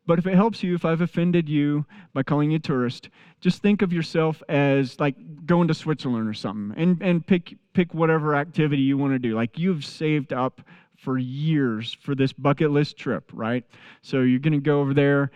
But 0.07 0.19
if 0.19 0.27
it 0.27 0.35
helps 0.35 0.61
you, 0.61 0.75
if 0.75 0.85
I've 0.85 1.01
offended 1.01 1.49
you 1.49 1.85
by 2.13 2.23
calling 2.23 2.51
you 2.51 2.57
a 2.57 2.59
tourist, 2.59 3.09
just 3.41 3.61
think 3.61 3.81
of 3.81 3.91
yourself 3.91 4.43
as 4.47 4.99
like 4.99 5.15
going 5.45 5.67
to 5.67 5.73
Switzerland 5.73 6.29
or 6.29 6.33
something 6.33 6.79
and, 6.79 7.01
and 7.01 7.25
pick, 7.25 7.55
pick 7.73 7.93
whatever 7.93 8.35
activity 8.35 8.83
you 8.83 8.97
want 8.97 9.13
to 9.13 9.19
do. 9.19 9.35
Like 9.35 9.57
you've 9.57 9.83
saved 9.83 10.31
up 10.31 10.61
for 10.95 11.17
years 11.17 11.97
for 12.01 12.15
this 12.15 12.33
bucket 12.33 12.71
list 12.71 12.97
trip, 12.97 13.29
right? 13.33 13.65
So 14.01 14.21
you're 14.21 14.39
going 14.39 14.53
to 14.53 14.59
go 14.59 14.81
over 14.81 14.93
there 14.93 15.31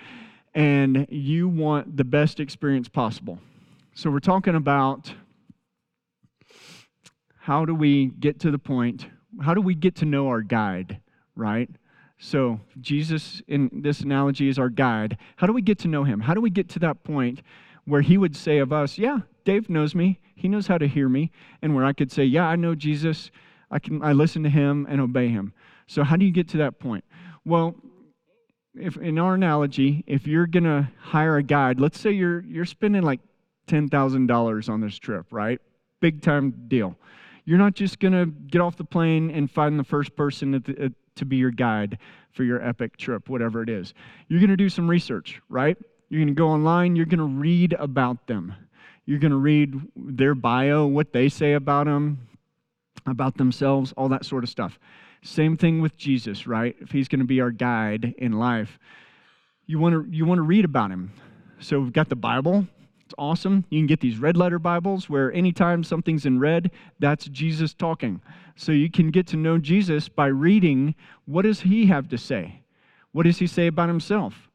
and 0.53 1.07
you 1.09 1.47
want 1.47 1.97
the 1.97 2.03
best 2.03 2.39
experience 2.39 2.87
possible. 2.87 3.39
So 3.93 4.09
we're 4.09 4.19
talking 4.19 4.55
about 4.55 5.13
how 7.39 7.65
do 7.65 7.73
we 7.73 8.07
get 8.07 8.39
to 8.41 8.51
the 8.51 8.59
point, 8.59 9.07
how 9.41 9.53
do 9.53 9.61
we 9.61 9.73
get 9.73 9.95
to 9.97 10.05
know 10.05 10.27
our 10.27 10.41
guide, 10.41 11.01
right? 11.35 11.69
So, 12.21 12.59
Jesus, 12.81 13.41
in 13.47 13.69
this 13.71 14.01
analogy, 14.01 14.49
is 14.49 14.59
our 14.59 14.69
guide. 14.69 15.17
How 15.37 15.47
do 15.47 15.53
we 15.53 15.61
get 15.61 15.79
to 15.79 15.87
know 15.87 16.03
him? 16.03 16.19
How 16.19 16.33
do 16.33 16.41
we 16.41 16.49
get 16.49 16.67
to 16.69 16.79
that 16.79 17.03
point 17.03 17.41
where 17.85 18.01
he 18.01 18.17
would 18.17 18.35
say 18.35 18.57
of 18.57 18.73
us, 18.73 18.97
Yeah, 18.97 19.19
Dave 19.45 19.69
knows 19.69 19.95
me. 19.95 20.19
He 20.35 20.47
knows 20.47 20.67
how 20.67 20.77
to 20.77 20.87
hear 20.87 21.07
me. 21.07 21.31
And 21.61 21.75
where 21.75 21.85
I 21.85 21.93
could 21.93 22.11
say, 22.11 22.25
Yeah, 22.25 22.45
I 22.45 22.57
know 22.57 22.75
Jesus. 22.75 23.31
I, 23.71 23.79
can, 23.79 24.03
I 24.03 24.13
listen 24.13 24.43
to 24.43 24.49
him 24.49 24.85
and 24.89 24.99
obey 24.99 25.29
him. 25.29 25.53
So, 25.87 26.03
how 26.03 26.17
do 26.17 26.25
you 26.25 26.31
get 26.31 26.49
to 26.49 26.57
that 26.57 26.79
point? 26.79 27.05
Well, 27.45 27.75
if 28.75 28.97
in 28.97 29.17
our 29.17 29.35
analogy, 29.35 30.03
if 30.05 30.27
you're 30.27 30.47
going 30.47 30.63
to 30.65 30.89
hire 30.99 31.37
a 31.37 31.43
guide, 31.43 31.79
let's 31.79 31.99
say 31.99 32.11
you're, 32.11 32.41
you're 32.41 32.65
spending 32.65 33.01
like 33.01 33.21
$10,000 33.67 34.69
on 34.69 34.81
this 34.81 34.97
trip, 34.99 35.27
right? 35.31 35.59
Big 36.01 36.21
time 36.21 36.65
deal. 36.67 36.95
You're 37.45 37.57
not 37.57 37.73
just 37.75 37.99
going 37.99 38.13
to 38.13 38.25
get 38.25 38.61
off 38.61 38.75
the 38.75 38.83
plane 38.83 39.31
and 39.31 39.49
find 39.49 39.79
the 39.79 39.83
first 39.83 40.15
person 40.15 40.53
at 40.53 40.65
the, 40.65 40.83
at, 40.83 40.91
to 41.19 41.25
be 41.25 41.37
your 41.37 41.51
guide 41.51 41.97
for 42.31 42.43
your 42.43 42.61
epic 42.61 42.97
trip, 42.97 43.29
whatever 43.29 43.61
it 43.61 43.69
is. 43.69 43.93
You're 44.27 44.39
going 44.39 44.49
to 44.49 44.57
do 44.57 44.69
some 44.69 44.89
research, 44.89 45.41
right? 45.49 45.77
You're 46.09 46.19
going 46.19 46.27
to 46.27 46.33
go 46.33 46.49
online, 46.49 46.95
you're 46.95 47.05
going 47.05 47.19
to 47.19 47.25
read 47.25 47.73
about 47.73 48.27
them. 48.27 48.55
You're 49.05 49.19
going 49.19 49.31
to 49.31 49.37
read 49.37 49.79
their 49.95 50.35
bio, 50.35 50.85
what 50.85 51.13
they 51.13 51.29
say 51.29 51.53
about 51.53 51.85
them, 51.85 52.27
about 53.05 53.37
themselves, 53.37 53.93
all 53.97 54.09
that 54.09 54.25
sort 54.25 54.43
of 54.43 54.49
stuff. 54.49 54.79
Same 55.23 55.57
thing 55.57 55.81
with 55.81 55.97
Jesus, 55.97 56.47
right? 56.47 56.75
If 56.79 56.91
he's 56.91 57.07
going 57.07 57.19
to 57.19 57.25
be 57.25 57.41
our 57.41 57.51
guide 57.51 58.13
in 58.17 58.33
life, 58.33 58.79
you 59.65 59.79
want 59.79 59.93
to 59.93 60.15
you 60.15 60.25
want 60.25 60.39
to 60.39 60.43
read 60.43 60.65
about 60.65 60.91
him. 60.91 61.11
So 61.59 61.79
we've 61.79 61.93
got 61.93 62.09
the 62.09 62.15
Bible. 62.15 62.67
It's 63.03 63.15
awesome. 63.17 63.65
You 63.69 63.79
can 63.79 63.87
get 63.87 63.99
these 63.99 64.19
red 64.19 64.37
letter 64.37 64.59
Bibles 64.59 65.09
where 65.09 65.33
anytime 65.33 65.83
something's 65.83 66.25
in 66.27 66.39
red, 66.39 66.71
that's 66.99 67.25
Jesus 67.25 67.73
talking. 67.73 68.21
So 68.59 68.73
you 68.73 68.91
can 68.91 69.09
get 69.09 69.25
to 69.27 69.37
know 69.37 69.57
Jesus 69.57 70.09
by 70.09 70.25
reading 70.25 70.93
what 71.23 71.43
does 71.43 71.61
he 71.61 71.85
have 71.85 72.09
to 72.09 72.17
say? 72.17 72.61
What 73.13 73.23
does 73.23 73.39
he 73.39 73.47
say 73.47 73.67
about 73.67 73.87
himself? 73.87 74.49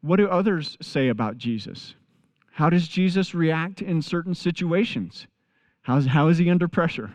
What 0.00 0.16
do 0.16 0.26
others 0.26 0.76
say 0.82 1.06
about 1.06 1.38
Jesus? 1.38 1.94
How 2.50 2.68
does 2.68 2.88
Jesus 2.88 3.36
react 3.36 3.80
in 3.80 4.02
certain 4.02 4.34
situations? 4.34 5.28
How's, 5.82 6.06
how 6.06 6.26
is 6.26 6.38
he 6.38 6.50
under 6.50 6.66
pressure? 6.66 7.14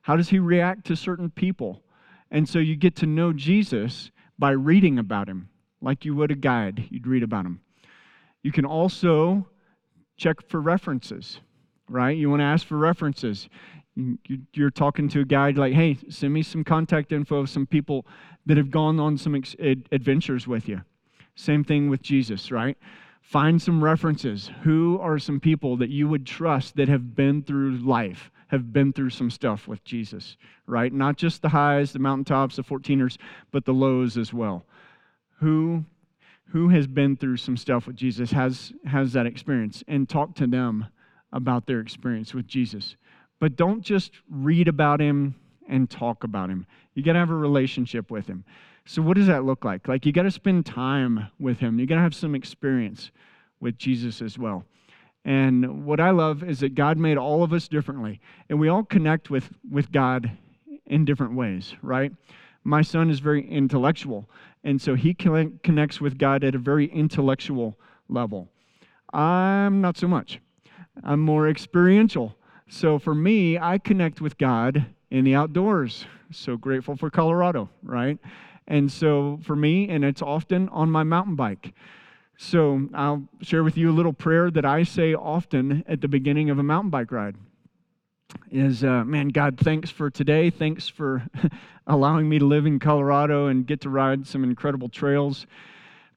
How 0.00 0.16
does 0.16 0.30
he 0.30 0.38
react 0.38 0.86
to 0.86 0.96
certain 0.96 1.28
people? 1.28 1.82
And 2.30 2.48
so 2.48 2.58
you 2.58 2.74
get 2.74 2.96
to 2.96 3.06
know 3.06 3.34
Jesus 3.34 4.10
by 4.38 4.52
reading 4.52 4.98
about 4.98 5.28
him, 5.28 5.50
like 5.82 6.06
you 6.06 6.14
would 6.14 6.30
a 6.30 6.34
guide. 6.34 6.86
You'd 6.88 7.06
read 7.06 7.22
about 7.22 7.44
him. 7.44 7.60
You 8.42 8.52
can 8.52 8.64
also 8.64 9.46
check 10.16 10.48
for 10.48 10.62
references, 10.62 11.40
right? 11.90 12.16
You 12.16 12.30
want 12.30 12.40
to 12.40 12.44
ask 12.44 12.66
for 12.66 12.78
references 12.78 13.50
you're 14.52 14.70
talking 14.70 15.08
to 15.08 15.20
a 15.20 15.24
guy 15.24 15.50
like, 15.50 15.74
hey, 15.74 15.98
send 16.08 16.32
me 16.32 16.42
some 16.42 16.64
contact 16.64 17.12
info 17.12 17.38
of 17.38 17.50
some 17.50 17.66
people 17.66 18.06
that 18.46 18.56
have 18.56 18.70
gone 18.70 19.00
on 19.00 19.18
some 19.18 19.34
adventures 19.92 20.46
with 20.46 20.68
you. 20.68 20.82
Same 21.34 21.64
thing 21.64 21.88
with 21.90 22.02
Jesus, 22.02 22.50
right? 22.50 22.76
Find 23.22 23.60
some 23.60 23.82
references. 23.82 24.50
Who 24.62 24.98
are 25.00 25.18
some 25.18 25.40
people 25.40 25.76
that 25.78 25.90
you 25.90 26.08
would 26.08 26.26
trust 26.26 26.76
that 26.76 26.88
have 26.88 27.14
been 27.14 27.42
through 27.42 27.78
life, 27.78 28.30
have 28.48 28.72
been 28.72 28.92
through 28.92 29.10
some 29.10 29.30
stuff 29.30 29.68
with 29.68 29.84
Jesus, 29.84 30.36
right? 30.66 30.92
Not 30.92 31.16
just 31.16 31.42
the 31.42 31.50
highs, 31.50 31.92
the 31.92 31.98
mountaintops, 31.98 32.56
the 32.56 32.64
14ers, 32.64 33.18
but 33.50 33.64
the 33.64 33.74
lows 33.74 34.16
as 34.16 34.32
well. 34.32 34.64
Who 35.40 35.84
who 36.52 36.70
has 36.70 36.86
been 36.86 37.14
through 37.14 37.36
some 37.36 37.58
stuff 37.58 37.86
with 37.86 37.96
Jesus 37.96 38.30
has 38.30 38.72
has 38.86 39.12
that 39.12 39.26
experience 39.26 39.84
and 39.86 40.08
talk 40.08 40.34
to 40.36 40.46
them 40.46 40.86
about 41.32 41.66
their 41.66 41.80
experience 41.80 42.32
with 42.32 42.46
Jesus. 42.46 42.96
But 43.40 43.56
don't 43.56 43.82
just 43.82 44.12
read 44.30 44.68
about 44.68 45.00
him 45.00 45.34
and 45.68 45.88
talk 45.88 46.24
about 46.24 46.50
him. 46.50 46.66
You 46.94 47.02
got 47.02 47.12
to 47.12 47.18
have 47.18 47.30
a 47.30 47.34
relationship 47.34 48.10
with 48.10 48.26
him. 48.26 48.44
So, 48.84 49.02
what 49.02 49.16
does 49.16 49.26
that 49.26 49.44
look 49.44 49.64
like? 49.64 49.86
Like, 49.86 50.06
you 50.06 50.12
got 50.12 50.22
to 50.22 50.30
spend 50.30 50.64
time 50.64 51.28
with 51.38 51.58
him. 51.58 51.78
You 51.78 51.86
got 51.86 51.96
to 51.96 52.00
have 52.00 52.14
some 52.14 52.34
experience 52.34 53.10
with 53.60 53.76
Jesus 53.76 54.22
as 54.22 54.38
well. 54.38 54.64
And 55.24 55.84
what 55.84 56.00
I 56.00 56.10
love 56.10 56.42
is 56.42 56.60
that 56.60 56.74
God 56.74 56.96
made 56.96 57.18
all 57.18 57.42
of 57.42 57.52
us 57.52 57.68
differently, 57.68 58.20
and 58.48 58.58
we 58.58 58.68
all 58.68 58.82
connect 58.82 59.28
with, 59.28 59.50
with 59.70 59.92
God 59.92 60.30
in 60.86 61.04
different 61.04 61.34
ways, 61.34 61.74
right? 61.82 62.12
My 62.64 62.80
son 62.80 63.10
is 63.10 63.20
very 63.20 63.46
intellectual, 63.46 64.28
and 64.64 64.80
so 64.80 64.94
he 64.94 65.12
connects 65.12 66.00
with 66.00 66.16
God 66.16 66.44
at 66.44 66.54
a 66.54 66.58
very 66.58 66.86
intellectual 66.86 67.78
level. 68.08 68.48
I'm 69.12 69.82
not 69.82 69.98
so 69.98 70.08
much. 70.08 70.40
I'm 71.04 71.20
more 71.20 71.46
experiential. 71.48 72.37
So 72.68 72.98
for 72.98 73.14
me, 73.14 73.58
I 73.58 73.78
connect 73.78 74.20
with 74.20 74.36
God 74.36 74.86
in 75.10 75.24
the 75.24 75.34
outdoors. 75.34 76.04
So 76.30 76.56
grateful 76.58 76.96
for 76.96 77.08
Colorado, 77.08 77.70
right? 77.82 78.18
And 78.66 78.92
so 78.92 79.40
for 79.42 79.56
me, 79.56 79.88
and 79.88 80.04
it's 80.04 80.20
often 80.20 80.68
on 80.68 80.90
my 80.90 81.02
mountain 81.02 81.34
bike. 81.34 81.72
So 82.36 82.88
I'll 82.92 83.26
share 83.40 83.64
with 83.64 83.78
you 83.78 83.90
a 83.90 83.92
little 83.92 84.12
prayer 84.12 84.50
that 84.50 84.66
I 84.66 84.82
say 84.82 85.14
often 85.14 85.82
at 85.88 86.02
the 86.02 86.08
beginning 86.08 86.50
of 86.50 86.58
a 86.58 86.62
mountain 86.62 86.90
bike 86.90 87.10
ride. 87.10 87.36
Is 88.50 88.84
uh, 88.84 89.04
man, 89.04 89.28
God, 89.28 89.58
thanks 89.58 89.90
for 89.90 90.10
today. 90.10 90.50
Thanks 90.50 90.86
for 90.86 91.26
allowing 91.86 92.28
me 92.28 92.38
to 92.38 92.44
live 92.44 92.66
in 92.66 92.78
Colorado 92.78 93.46
and 93.46 93.66
get 93.66 93.80
to 93.80 93.88
ride 93.88 94.26
some 94.26 94.44
incredible 94.44 94.90
trails. 94.90 95.46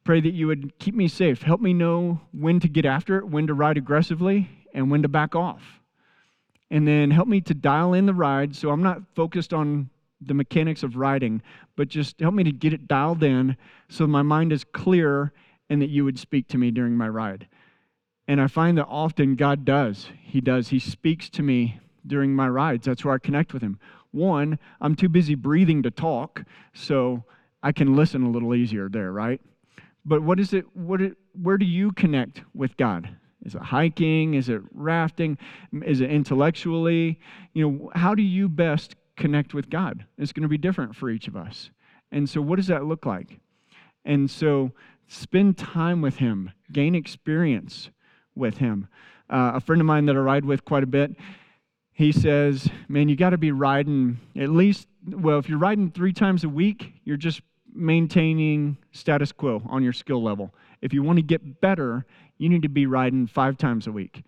Pray 0.03 0.19
that 0.19 0.33
you 0.33 0.47
would 0.47 0.77
keep 0.77 0.93
me 0.93 1.07
safe. 1.07 1.43
Help 1.43 1.61
me 1.61 1.73
know 1.73 2.19
when 2.33 2.59
to 2.59 2.67
get 2.67 2.85
after 2.85 3.19
it, 3.19 3.29
when 3.29 3.47
to 3.47 3.53
ride 3.53 3.77
aggressively, 3.77 4.49
and 4.73 4.91
when 4.91 5.01
to 5.03 5.07
back 5.07 5.35
off 5.35 5.80
and 6.71 6.87
then 6.87 7.11
help 7.11 7.27
me 7.27 7.41
to 7.41 7.53
dial 7.53 7.93
in 7.93 8.07
the 8.07 8.13
ride 8.13 8.55
so 8.55 8.71
I'm 8.71 8.81
not 8.81 9.03
focused 9.13 9.53
on 9.53 9.89
the 10.21 10.33
mechanics 10.33 10.83
of 10.83 10.95
riding, 10.95 11.41
but 11.75 11.89
just 11.89 12.19
help 12.19 12.33
me 12.33 12.43
to 12.45 12.51
get 12.51 12.73
it 12.73 12.87
dialed 12.87 13.23
in 13.23 13.57
so 13.89 14.07
my 14.07 14.21
mind 14.21 14.53
is 14.53 14.63
clear 14.63 15.33
and 15.69 15.81
that 15.81 15.89
you 15.89 16.05
would 16.05 16.17
speak 16.17 16.47
to 16.47 16.57
me 16.57 16.71
during 16.71 16.95
my 16.95 17.09
ride. 17.09 17.47
And 18.27 18.39
I 18.39 18.47
find 18.47 18.77
that 18.77 18.85
often 18.85 19.35
God 19.35 19.65
does. 19.65 20.07
He 20.23 20.39
does. 20.39 20.69
He 20.69 20.79
speaks 20.79 21.29
to 21.31 21.43
me 21.43 21.79
during 22.07 22.33
my 22.33 22.47
rides. 22.47 22.85
That's 22.85 23.03
where 23.03 23.13
I 23.13 23.17
connect 23.17 23.53
with 23.53 23.61
Him. 23.61 23.79
One, 24.11 24.57
I'm 24.79 24.95
too 24.95 25.09
busy 25.09 25.35
breathing 25.35 25.83
to 25.83 25.91
talk, 25.91 26.43
so 26.73 27.23
I 27.63 27.71
can 27.71 27.95
listen 27.95 28.23
a 28.23 28.29
little 28.29 28.53
easier 28.55 28.89
there, 28.89 29.11
right? 29.11 29.41
But 30.05 30.21
what 30.21 30.39
is 30.39 30.53
it? 30.53 30.65
What? 30.75 31.01
It, 31.01 31.17
where 31.33 31.57
do 31.57 31.65
you 31.65 31.91
connect 31.91 32.41
with 32.53 32.77
God? 32.77 33.09
Is 33.43 33.55
it 33.55 33.61
hiking? 33.61 34.33
Is 34.33 34.49
it 34.49 34.61
rafting? 34.73 35.37
Is 35.85 36.01
it 36.01 36.11
intellectually? 36.11 37.19
You 37.53 37.69
know, 37.69 37.91
how 37.95 38.15
do 38.15 38.23
you 38.23 38.47
best 38.47 38.95
connect 39.17 39.53
with 39.53 39.69
God? 39.69 40.05
It's 40.17 40.31
going 40.31 40.43
to 40.43 40.49
be 40.49 40.57
different 40.57 40.95
for 40.95 41.09
each 41.09 41.27
of 41.27 41.35
us. 41.35 41.71
And 42.11 42.29
so, 42.29 42.41
what 42.41 42.57
does 42.57 42.67
that 42.67 42.85
look 42.85 43.05
like? 43.05 43.39
And 44.05 44.29
so, 44.29 44.71
spend 45.07 45.57
time 45.57 46.01
with 46.01 46.17
Him, 46.17 46.51
gain 46.71 46.95
experience 46.95 47.89
with 48.35 48.57
Him. 48.57 48.87
Uh, 49.29 49.53
a 49.55 49.59
friend 49.61 49.81
of 49.81 49.85
mine 49.85 50.05
that 50.05 50.15
I 50.15 50.19
ride 50.19 50.45
with 50.45 50.65
quite 50.65 50.83
a 50.83 50.87
bit, 50.87 51.15
he 51.93 52.11
says, 52.11 52.69
Man, 52.87 53.09
you 53.09 53.15
got 53.15 53.29
to 53.31 53.37
be 53.37 53.51
riding 53.51 54.19
at 54.35 54.49
least, 54.49 54.87
well, 55.07 55.39
if 55.39 55.49
you're 55.49 55.57
riding 55.57 55.91
three 55.91 56.13
times 56.13 56.43
a 56.43 56.49
week, 56.49 56.93
you're 57.03 57.17
just 57.17 57.41
maintaining 57.73 58.77
status 58.91 59.31
quo 59.31 59.61
on 59.67 59.83
your 59.83 59.93
skill 59.93 60.21
level. 60.21 60.53
If 60.81 60.93
you 60.93 61.03
want 61.03 61.17
to 61.17 61.23
get 61.23 61.61
better, 61.61 62.05
you 62.41 62.49
need 62.49 62.63
to 62.63 62.69
be 62.69 62.87
riding 62.87 63.27
five 63.27 63.55
times 63.55 63.85
a 63.85 63.91
week. 63.91 64.23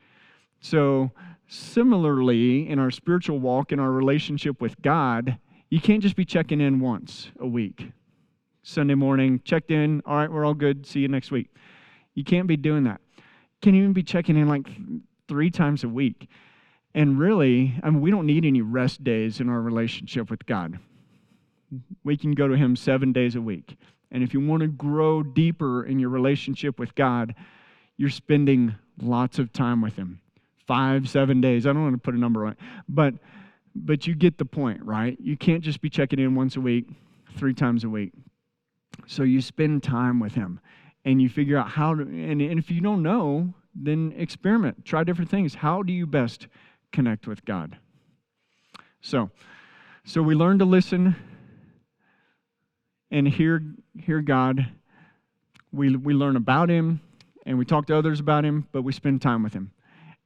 So, 0.60 1.10
similarly, 1.48 2.70
in 2.70 2.78
our 2.78 2.92
spiritual 2.92 3.40
walk, 3.40 3.72
in 3.72 3.80
our 3.80 3.92
relationship 3.92 4.62
with 4.62 4.80
God, 4.84 5.40
you 5.72 5.82
can't 5.82 6.04
just 6.04 6.16
be 6.16 6.24
checking 6.24 6.62
in 6.62 6.80
once 6.80 7.32
a 7.40 7.48
week. 7.48 7.92
Sunday 8.62 8.94
morning, 8.94 9.42
checked 9.44 9.72
in, 9.72 10.04
all 10.06 10.16
right, 10.16 10.32
we're 10.32 10.46
all 10.46 10.54
good, 10.54 10.86
see 10.86 11.00
you 11.00 11.08
next 11.08 11.32
week. 11.32 11.50
You 12.14 12.24
can't 12.24 12.48
be 12.48 12.56
doing 12.56 12.84
that. 12.84 13.02
Can't 13.62 13.76
even 13.76 13.94
be 13.94 14.04
checking 14.04 14.38
in 14.38 14.48
like 14.48 14.68
three 15.28 15.50
times 15.50 15.84
a 15.84 15.90
week. 15.90 16.30
And 16.94 17.18
really, 17.18 17.74
I 17.82 17.90
mean, 17.90 18.02
we 18.02 18.12
don't 18.12 18.28
need 18.28 18.46
any 18.46 18.62
rest 18.62 19.04
days 19.04 19.40
in 19.40 19.50
our 19.50 19.60
relationship 19.60 20.30
with 20.30 20.46
God. 20.46 20.78
We 22.04 22.16
can 22.16 22.34
go 22.34 22.48
to 22.48 22.56
Him 22.56 22.76
seven 22.76 23.12
days 23.12 23.36
a 23.36 23.42
week. 23.42 23.76
And 24.12 24.22
if 24.22 24.36
you 24.36 24.40
want 24.40 24.62
to 24.62 24.68
grow 24.68 25.24
deeper 25.24 25.84
in 25.84 25.98
your 25.98 26.10
relationship 26.10 26.78
with 26.78 26.94
God, 26.94 27.34
you're 27.98 28.10
spending 28.10 28.76
lots 29.02 29.40
of 29.40 29.52
time 29.52 29.82
with 29.82 29.96
him 29.96 30.20
five 30.68 31.10
seven 31.10 31.42
days 31.42 31.66
i 31.66 31.74
don't 31.74 31.84
want 31.84 31.94
to 31.94 32.00
put 32.00 32.14
a 32.14 32.20
number 32.20 32.46
on 32.46 32.54
it 32.54 32.58
but 32.88 33.14
but 33.76 34.06
you 34.06 34.16
get 34.16 34.38
the 34.38 34.46
point 34.46 34.82
right 34.84 35.18
you 35.20 35.36
can't 35.36 35.64
just 35.64 35.82
be 35.82 35.90
checking 35.90 36.20
in 36.20 36.36
once 36.36 36.56
a 36.56 36.62
week 36.62 36.88
three 37.38 37.54
times 37.54 37.84
a 37.84 37.90
week 37.90 38.12
so 39.08 39.24
you 39.24 39.42
spend 39.42 39.84
time 39.84 40.20
with 40.20 40.36
him 40.36 40.60
and 41.06 41.22
you 41.22 41.30
figure 41.30 41.58
out 41.58 41.70
how 41.70 41.94
to, 41.96 42.02
and, 42.02 42.42
and 42.42 42.60
if 42.60 42.72
you 42.72 42.82
don't 42.82 43.04
know, 43.04 43.54
then 43.76 44.14
experiment, 44.16 44.86
try 44.86 45.04
different 45.04 45.30
things. 45.30 45.56
How 45.56 45.82
do 45.84 45.92
you 45.92 46.06
best 46.06 46.48
connect 46.92 47.28
with 47.28 47.44
God? 47.46 47.78
So, 49.02 49.30
so 50.06 50.22
we 50.22 50.36
learn 50.36 50.60
to 50.60 50.66
listen 50.66 51.16
and 53.12 53.28
hear, 53.28 53.62
hear 54.00 54.22
God. 54.22 54.68
We, 55.72 55.96
we 55.96 56.14
learn 56.14 56.36
about 56.36 56.70
Him 56.70 57.02
and 57.46 57.58
we 57.58 57.66
talk 57.66 57.88
to 57.88 57.96
others 57.96 58.20
about 58.20 58.46
Him, 58.46 58.68
but 58.72 58.84
we 58.84 58.94
spend 58.94 59.22
time 59.22 59.44
with 59.44 59.54
Him. 59.54 59.72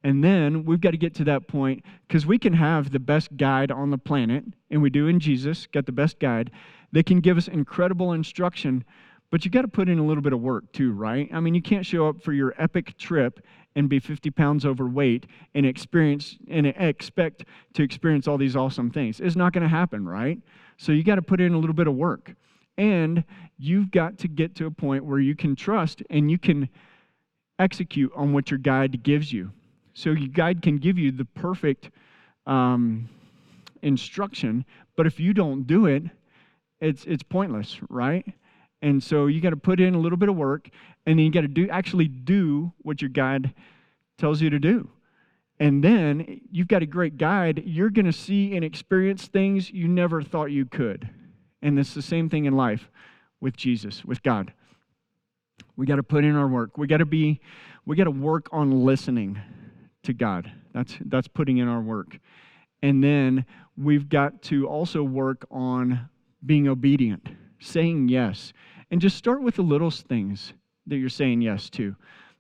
And 0.04 0.24
then 0.24 0.64
we've 0.64 0.80
got 0.80 0.92
to 0.92 0.98
get 0.98 1.16
to 1.16 1.24
that 1.26 1.48
point 1.48 1.84
because 2.08 2.26
we 2.26 2.38
can 2.38 2.54
have 2.54 2.92
the 2.92 3.00
best 3.00 3.36
guide 3.36 3.72
on 3.72 3.90
the 3.90 3.98
planet, 3.98 4.44
and 4.70 4.82
we 4.82 4.90
do 4.90 5.08
in 5.08 5.20
Jesus, 5.20 5.68
got 5.68 5.86
the 5.86 5.92
best 5.92 6.20
guide. 6.20 6.52
They 6.92 7.04
can 7.04 7.20
give 7.20 7.38
us 7.38 7.48
incredible 7.48 8.14
instruction, 8.14 8.86
but 9.32 9.44
you 9.44 9.52
got 9.52 9.64
to 9.64 9.68
put 9.68 9.90
in 9.90 10.00
a 10.00 10.06
little 10.06 10.24
bit 10.24 10.34
of 10.34 10.40
work 10.40 10.72
too, 10.72 10.94
right? 10.94 11.30
I 11.34 11.40
mean, 11.40 11.56
you 11.56 11.62
can't 11.62 11.86
show 11.86 12.08
up 12.08 12.22
for 12.22 12.32
your 12.32 12.54
epic 12.58 12.98
trip 12.98 13.42
and 13.76 13.90
be 13.90 14.00
50 14.00 14.32
pounds 14.32 14.66
overweight 14.66 15.26
and 15.54 15.66
experience 15.66 16.38
and 16.50 16.68
expect 16.68 17.46
to 17.74 17.84
experience 17.84 18.28
all 18.28 18.38
these 18.38 18.56
awesome 18.56 18.90
things. 18.90 19.20
It's 19.20 19.36
not 19.36 19.54
going 19.54 19.64
to 19.64 19.70
happen, 19.70 20.08
right? 20.08 20.40
So 20.78 20.92
you 20.92 21.04
got 21.04 21.16
to 21.16 21.22
put 21.22 21.42
in 21.42 21.54
a 21.54 21.60
little 21.60 21.76
bit 21.76 21.88
of 21.88 21.96
work. 21.96 22.34
And 22.78 23.24
you've 23.58 23.92
got 23.92 24.20
to 24.20 24.28
get 24.28 24.56
to 24.56 24.68
a 24.68 24.72
point 24.72 25.04
where 25.04 25.20
you 25.20 25.36
can 25.36 25.56
trust 25.56 26.04
and 26.10 26.30
you 26.30 26.38
can 26.38 26.70
execute 27.60 28.12
on 28.16 28.34
what 28.34 28.52
your 28.52 28.58
guide 28.58 29.04
gives 29.04 29.32
you. 29.32 29.52
So 29.94 30.12
your 30.12 30.30
guide 30.30 30.62
can 30.62 30.78
give 30.78 30.98
you 30.98 31.12
the 31.12 31.26
perfect 31.26 31.90
um, 32.46 33.10
instruction, 33.82 34.66
but 34.96 35.08
if 35.08 35.20
you 35.20 35.34
don't 35.34 35.66
do 35.66 35.86
it, 35.86 36.04
it's 36.80 37.04
it's 37.06 37.24
pointless, 37.24 37.80
right? 37.90 38.26
And 38.82 39.04
so 39.04 39.26
you 39.26 39.42
got 39.42 39.50
to 39.50 39.58
put 39.58 39.80
in 39.80 39.96
a 39.96 40.00
little 40.00 40.18
bit 40.18 40.30
of 40.30 40.36
work, 40.36 40.70
and 41.06 41.18
then 41.18 41.26
you 41.26 41.32
got 41.32 41.42
to 41.42 41.48
do 41.48 41.68
actually 41.70 42.08
do 42.08 42.72
what 42.84 43.02
your 43.02 43.10
guide 43.10 43.54
tells 44.18 44.42
you 44.42 44.50
to 44.50 44.60
do. 44.60 44.90
And 45.60 45.84
then 45.84 46.42
you've 46.52 46.68
got 46.68 46.84
a 46.84 46.86
great 46.86 47.18
guide. 47.18 47.64
You're 47.66 47.90
going 47.90 48.06
to 48.06 48.14
see 48.14 48.56
and 48.56 48.64
experience 48.64 49.26
things 49.28 49.72
you 49.72 49.88
never 49.88 50.22
thought 50.22 50.52
you 50.52 50.66
could. 50.66 51.10
And 51.64 51.80
it's 51.80 51.96
the 51.96 52.02
same 52.04 52.30
thing 52.30 52.46
in 52.46 52.56
life 52.56 52.90
with 53.42 53.58
Jesus, 53.58 54.06
with 54.06 54.22
God. 54.22 54.54
We 55.78 55.86
got 55.86 55.96
to 55.98 56.04
put 56.04 56.26
in 56.26 56.36
our 56.36 56.48
work. 56.48 56.78
We 56.78 56.88
got 56.88 56.98
to 56.98 57.06
be, 57.06 57.40
we 57.86 57.96
got 57.96 58.06
to 58.06 58.12
work 58.12 58.50
on 58.52 58.84
listening 58.84 59.40
to 60.04 60.14
God. 60.14 60.52
That's, 60.74 60.98
that's 61.06 61.28
putting 61.28 61.58
in 61.58 61.68
our 61.68 61.82
work. 61.82 62.20
And 62.82 63.04
then 63.04 63.46
we've 63.78 64.10
got 64.10 64.42
to 64.44 64.68
also 64.68 65.04
work 65.04 65.46
on 65.50 66.10
being 66.46 66.68
obedient, 66.68 67.30
saying 67.60 68.10
yes. 68.10 68.54
And 68.92 69.00
just 69.00 69.18
start 69.18 69.42
with 69.42 69.56
the 69.56 69.62
little 69.62 69.92
things 69.92 70.54
that 70.88 70.98
you're 70.98 71.10
saying 71.10 71.42
yes 71.42 71.70
to. 71.72 71.96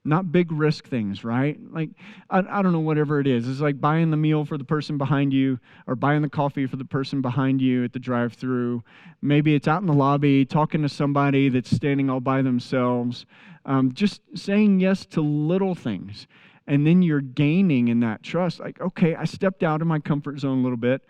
Not 0.07 0.31
big 0.31 0.51
risk 0.53 0.87
things, 0.87 1.25
right? 1.25 1.59
Like, 1.69 1.89
I, 2.29 2.39
I 2.39 2.61
don't 2.61 2.71
know, 2.71 2.79
whatever 2.79 3.19
it 3.19 3.27
is. 3.27 3.47
It's 3.47 3.59
like 3.59 3.81
buying 3.81 4.09
the 4.09 4.17
meal 4.17 4.45
for 4.45 4.57
the 4.57 4.63
person 4.63 4.97
behind 4.97 5.33
you 5.33 5.59
or 5.85 5.95
buying 5.95 6.21
the 6.21 6.29
coffee 6.29 6.65
for 6.65 6.77
the 6.77 6.85
person 6.85 7.21
behind 7.21 7.61
you 7.61 7.83
at 7.83 7.91
the 7.91 7.99
drive 7.99 8.33
through. 8.33 8.83
Maybe 9.21 9.53
it's 9.53 9.67
out 9.67 9.81
in 9.81 9.87
the 9.87 9.93
lobby 9.93 10.45
talking 10.45 10.81
to 10.83 10.89
somebody 10.89 11.49
that's 11.49 11.69
standing 11.69 12.09
all 12.09 12.21
by 12.21 12.41
themselves. 12.41 13.25
Um, 13.65 13.91
just 13.93 14.21
saying 14.33 14.79
yes 14.79 15.05
to 15.07 15.21
little 15.21 15.75
things. 15.75 16.25
And 16.67 16.87
then 16.87 17.01
you're 17.01 17.21
gaining 17.21 17.89
in 17.89 17.99
that 17.99 18.23
trust. 18.23 18.61
Like, 18.61 18.79
okay, 18.79 19.13
I 19.15 19.25
stepped 19.25 19.61
out 19.61 19.81
of 19.81 19.87
my 19.87 19.99
comfort 19.99 20.39
zone 20.39 20.59
a 20.59 20.61
little 20.61 20.77
bit, 20.77 21.01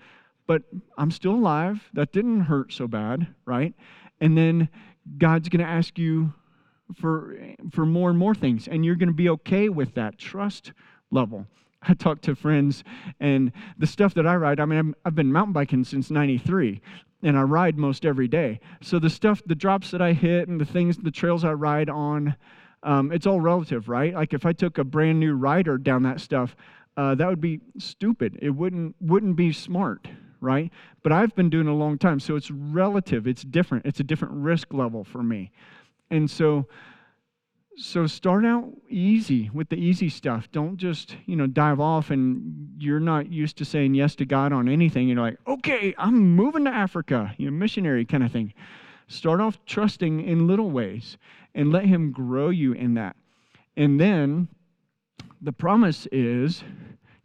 but 0.47 0.63
I'm 0.97 1.11
still 1.11 1.35
alive. 1.35 1.87
That 1.93 2.11
didn't 2.11 2.41
hurt 2.41 2.73
so 2.73 2.87
bad, 2.87 3.27
right? 3.45 3.75
And 4.19 4.35
then 4.35 4.69
God's 5.19 5.49
going 5.49 5.63
to 5.63 5.71
ask 5.71 5.99
you 5.99 6.33
for, 6.95 7.37
for 7.71 7.85
more 7.85 8.09
and 8.09 8.17
more 8.17 8.35
things, 8.35 8.67
and 8.67 8.85
you're 8.85 8.95
going 8.95 9.09
to 9.09 9.13
be 9.13 9.29
okay 9.29 9.69
with 9.69 9.93
that 9.95 10.17
trust 10.17 10.71
level. 11.11 11.47
I 11.81 11.93
talk 11.93 12.21
to 12.21 12.35
friends, 12.35 12.83
and 13.19 13.51
the 13.77 13.87
stuff 13.87 14.13
that 14.15 14.27
I 14.27 14.35
ride, 14.35 14.59
I 14.59 14.65
mean, 14.65 14.95
i 15.05 15.07
have 15.07 15.15
been 15.15 15.31
mountain 15.31 15.53
biking 15.53 15.83
since 15.83 16.09
93, 16.09 16.81
and 17.23 17.37
I 17.37 17.41
ride 17.43 17.77
most 17.77 18.05
every 18.05 18.27
day. 18.27 18.59
So 18.81 18.99
the 18.99 19.09
stuff, 19.09 19.41
the 19.45 19.55
drops 19.55 19.91
that 19.91 20.01
I 20.01 20.13
hit, 20.13 20.47
and 20.47 20.59
the 20.59 20.65
things, 20.65 20.97
the 20.97 21.11
trails 21.11 21.43
I 21.43 21.53
ride 21.53 21.89
on, 21.89 22.35
um, 22.83 23.11
it's 23.11 23.25
all 23.25 23.41
relative, 23.41 23.89
right? 23.89 24.13
Like 24.13 24.33
if 24.33 24.45
I 24.45 24.53
took 24.53 24.77
a 24.77 24.83
brand 24.83 25.19
new 25.19 25.33
rider 25.33 25.77
down 25.77 26.03
that 26.03 26.21
stuff, 26.21 26.55
uh, 26.95 27.15
that 27.15 27.27
would 27.27 27.41
be 27.41 27.61
stupid. 27.77 28.39
It 28.41 28.49
wouldn't 28.49 28.95
wouldn't 28.99 29.35
be 29.35 29.51
smart, 29.51 30.07
right? 30.41 30.71
But 31.03 31.11
I've 31.11 31.35
been 31.35 31.49
doing 31.49 31.67
it 31.67 31.71
a 31.71 31.73
long 31.73 31.97
time, 31.97 32.19
so 32.19 32.35
it's 32.35 32.49
relative. 32.49 33.27
It's 33.27 33.43
different. 33.43 33.85
It's 33.85 33.99
a 33.99 34.03
different 34.03 34.35
risk 34.35 34.73
level 34.73 35.03
for 35.03 35.21
me, 35.21 35.51
and 36.09 36.29
so 36.29 36.67
so 37.79 38.07
start 38.07 38.43
out 38.43 38.67
easy 38.89 39.51
with 39.53 39.69
the 39.69 39.75
easy 39.75 40.09
stuff. 40.09 40.51
Don't 40.51 40.77
just 40.77 41.15
you 41.25 41.35
know 41.35 41.47
dive 41.47 41.79
off 41.79 42.09
and 42.09 42.75
you're 42.79 42.99
not 42.99 43.31
used 43.31 43.57
to 43.57 43.65
saying 43.65 43.93
yes 43.93 44.15
to 44.15 44.25
God 44.25 44.51
on 44.51 44.67
anything. 44.67 45.07
You're 45.07 45.21
like, 45.21 45.37
okay, 45.47 45.93
I'm 45.97 46.35
moving 46.35 46.65
to 46.65 46.71
Africa, 46.71 47.33
you 47.37 47.45
know, 47.45 47.55
missionary 47.55 48.05
kind 48.05 48.23
of 48.23 48.31
thing. 48.31 48.53
Start 49.07 49.39
off 49.39 49.63
trusting 49.65 50.21
in 50.21 50.47
little 50.47 50.71
ways 50.71 51.17
and 51.53 51.71
let 51.71 51.85
Him 51.85 52.11
grow 52.11 52.49
you 52.49 52.73
in 52.73 52.95
that. 52.95 53.15
And 53.77 53.99
then 53.99 54.47
the 55.39 55.53
promise 55.53 56.07
is 56.11 56.63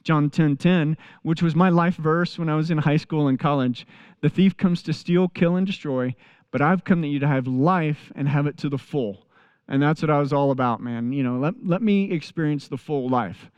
John 0.05 0.31
10 0.31 0.57
10, 0.57 0.97
which 1.23 1.43
was 1.43 1.55
my 1.55 1.71
life 1.71 1.97
verse 1.97 2.39
when 2.39 2.49
I 2.49 2.57
was 2.57 2.71
in 2.71 2.79
high 2.79 2.97
school 2.97 3.29
and 3.29 3.39
college. 3.39 3.87
The 4.21 4.29
thief 4.29 4.57
comes 4.57 4.83
to 4.83 4.93
steal, 4.93 5.29
kill, 5.29 5.57
and 5.57 5.67
destroy, 5.67 6.15
but 6.53 6.63
I've 6.63 6.85
come 6.85 7.01
that 7.01 7.09
you 7.09 7.19
to 7.19 7.27
have 7.27 7.49
life 7.49 8.13
and 8.15 8.29
have 8.29 8.47
it 8.47 8.57
to 8.59 8.69
the 8.69 8.79
full. 8.79 9.27
And 9.67 9.83
that's 9.83 10.03
what 10.03 10.11
I 10.11 10.21
was 10.21 10.33
all 10.33 10.53
about, 10.53 10.81
man. 10.81 11.13
You 11.13 11.25
know, 11.25 11.39
let, 11.39 11.55
let 11.65 11.83
me 11.83 12.13
experience 12.13 12.69
the 12.69 12.77
full 12.77 13.09
life. 13.09 13.51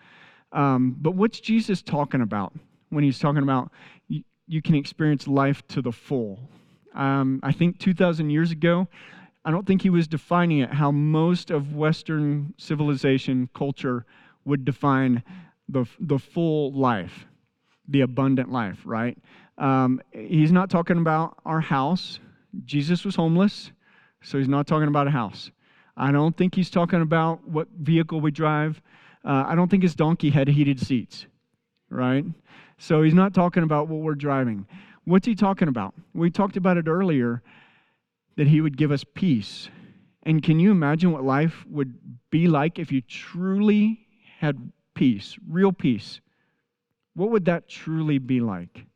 Um, 0.53 0.97
but 1.01 1.15
what's 1.15 1.41
Jesus 1.41 1.83
talking 1.83 2.23
about 2.23 2.55
when 2.91 3.05
he's 3.05 3.19
talking 3.19 3.43
about 3.43 3.71
you, 4.09 4.23
you 4.47 4.63
can 4.63 4.77
experience 4.77 5.27
life 5.27 5.67
to 5.69 5.83
the 5.83 5.93
full? 5.93 6.39
Um, 6.95 7.41
I 7.43 7.53
think 7.53 7.79
2,000 7.79 8.31
years 8.31 8.53
ago, 8.53 8.87
I 9.45 9.51
don't 9.51 9.67
think 9.67 9.83
he 9.83 9.91
was 9.91 10.09
defining 10.09 10.61
it 10.61 10.73
how 10.73 10.91
most 10.91 11.51
of 11.51 11.75
Western 11.75 12.55
civilization 12.57 13.51
culture 13.55 14.07
would 14.45 14.65
define 14.65 15.23
the, 15.69 15.85
the 15.99 16.19
full 16.19 16.73
life, 16.73 17.27
the 17.89 18.03
abundant 18.03 18.51
life, 18.51 18.79
right? 18.85 19.19
Um, 19.59 20.01
he's 20.13 20.53
not 20.53 20.71
talking 20.71 20.99
about 20.99 21.39
our 21.45 21.61
house. 21.61 22.21
Jesus 22.65 23.05
was 23.05 23.17
homeless, 23.17 23.73
so 24.23 24.39
he's 24.39 24.49
not 24.49 24.67
talking 24.67 24.89
about 24.89 25.07
a 25.07 25.11
house. 25.11 25.51
I 25.97 26.13
don't 26.13 26.37
think 26.37 26.55
he's 26.55 26.71
talking 26.71 27.03
about 27.03 27.47
what 27.47 27.69
vehicle 27.79 28.21
we 28.21 28.31
drive. 28.31 28.81
Uh, 29.25 29.45
I 29.47 29.55
don't 29.55 29.71
think 29.71 29.83
his 29.83 29.95
donkey 29.95 30.31
had 30.31 30.49
heated 30.49 30.81
seats, 30.81 31.27
right? 31.89 32.25
So 32.79 33.03
he's 33.03 33.15
not 33.15 33.35
talking 33.35 33.63
about 33.63 33.89
what 33.89 34.01
we're 34.01 34.15
driving. 34.15 34.67
What's 35.05 35.27
he 35.27 35.35
talking 35.35 35.69
about? 35.69 35.95
We 36.15 36.31
talked 36.31 36.57
about 36.57 36.77
it 36.77 36.89
earlier 36.89 37.43
that 38.37 38.47
he 38.47 38.61
would 38.61 38.77
give 38.77 38.91
us 38.91 39.05
peace. 39.15 39.69
And 40.25 40.43
can 40.43 40.59
you 40.59 40.71
imagine 40.71 41.13
what 41.13 41.23
life 41.23 41.65
would 41.71 41.95
be 42.31 42.49
like 42.49 42.79
if 42.79 42.91
you 42.91 43.01
truly 43.03 44.01
had 44.39 44.73
peace, 44.95 45.37
real 45.49 45.73
peace? 45.73 46.21
What 47.15 47.31
would 47.31 47.45
that 47.45 47.69
truly 47.69 48.19
be 48.19 48.41
like? 48.41 48.87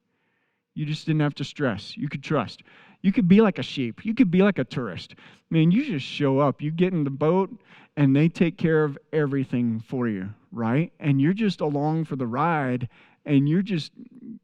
You 0.74 0.86
just 0.86 1.06
didn't 1.06 1.20
have 1.20 1.34
to 1.36 1.44
stress. 1.44 1.96
You 1.96 2.08
could 2.08 2.22
trust. 2.22 2.62
You 3.08 3.12
could 3.12 3.26
be 3.26 3.40
like 3.40 3.58
a 3.58 3.62
sheep. 3.62 4.04
You 4.04 4.14
could 4.14 4.30
be 4.30 4.42
like 4.42 4.58
a 4.58 4.64
tourist. 4.64 5.14
I 5.18 5.22
mean, 5.48 5.70
you 5.70 5.82
just 5.82 6.04
show 6.04 6.40
up. 6.40 6.60
You 6.60 6.70
get 6.70 6.92
in 6.92 7.04
the 7.04 7.10
boat, 7.10 7.48
and 7.96 8.14
they 8.14 8.28
take 8.28 8.58
care 8.58 8.84
of 8.84 8.98
everything 9.14 9.80
for 9.80 10.06
you, 10.06 10.28
right? 10.52 10.92
And 11.00 11.18
you're 11.18 11.32
just 11.32 11.62
along 11.62 12.04
for 12.04 12.16
the 12.16 12.26
ride, 12.26 12.90
and 13.24 13.48
you're 13.48 13.62
just 13.62 13.92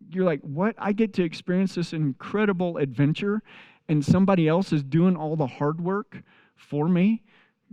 you're 0.09 0.25
like, 0.25 0.41
what? 0.41 0.77
I 0.79 0.93
get 0.93 1.13
to 1.13 1.23
experience 1.23 1.75
this 1.75 1.93
incredible 1.93 2.79
adventure, 2.79 3.43
and 3.87 4.03
somebody 4.03 4.49
else 4.49 4.73
is 4.73 4.83
doing 4.83 5.15
all 5.15 5.37
the 5.37 5.47
hard 5.47 5.83
work 5.83 6.23
for 6.57 6.89
me. 6.89 7.23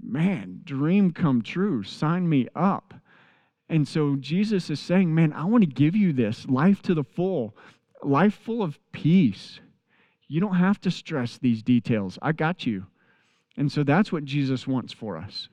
Man, 0.04 0.60
dream 0.66 1.14
come 1.14 1.42
true. 1.42 1.84
Sign 1.84 2.28
me 2.28 2.50
up. 2.54 2.94
And 3.70 3.88
so 3.88 4.18
Jesus 4.18 4.70
is 4.70 4.82
saying, 4.82 5.16
man, 5.16 5.32
I 5.32 5.46
want 5.46 5.64
to 5.64 5.70
give 5.70 5.96
you 5.96 6.12
this 6.12 6.46
life 6.50 6.82
to 6.82 6.94
the 6.94 7.06
full, 7.06 7.56
life 8.04 8.34
full 8.34 8.62
of 8.62 8.78
peace. 8.92 9.62
You 10.32 10.39
don't 10.39 10.56
have 10.56 10.80
to 10.82 10.91
stress 10.91 11.38
these 11.38 11.62
details. 11.62 12.17
I 12.22 12.32
got 12.32 12.65
you. 12.65 12.86
And 13.58 13.70
so 13.70 13.84
that's 13.84 14.13
what 14.13 14.24
Jesus 14.24 14.65
wants 14.65 14.94
for 14.94 15.17
us. 15.17 15.50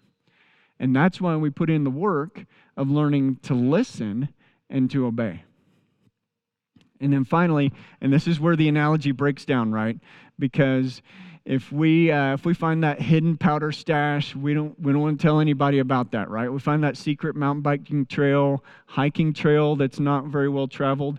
And 0.78 0.94
that's 0.94 1.20
why 1.20 1.34
we 1.34 1.50
put 1.50 1.68
in 1.68 1.82
the 1.82 1.90
work 1.90 2.44
of 2.76 2.88
learning 2.88 3.40
to 3.42 3.54
listen 3.54 4.28
and 4.70 4.88
to 4.92 5.04
obey. 5.04 5.42
And 7.00 7.12
then 7.12 7.24
finally, 7.24 7.72
and 8.00 8.12
this 8.12 8.28
is 8.28 8.38
where 8.38 8.54
the 8.54 8.68
analogy 8.68 9.10
breaks 9.10 9.44
down, 9.44 9.72
right? 9.72 9.98
Because 10.38 11.02
if 11.44 11.72
we 11.72 12.12
uh, 12.12 12.34
if 12.34 12.44
we 12.44 12.54
find 12.54 12.84
that 12.84 13.02
hidden 13.02 13.36
powder 13.36 13.72
stash, 13.72 14.36
we 14.36 14.54
don't 14.54 14.78
we 14.78 14.92
don't 14.92 15.02
want 15.02 15.18
to 15.18 15.26
tell 15.26 15.40
anybody 15.40 15.80
about 15.80 16.12
that, 16.12 16.30
right? 16.30 16.52
We 16.52 16.60
find 16.60 16.84
that 16.84 16.96
secret 16.96 17.34
mountain 17.34 17.62
biking 17.62 18.06
trail, 18.06 18.62
hiking 18.86 19.32
trail 19.32 19.74
that's 19.74 19.98
not 19.98 20.26
very 20.26 20.48
well 20.48 20.68
traveled. 20.68 21.18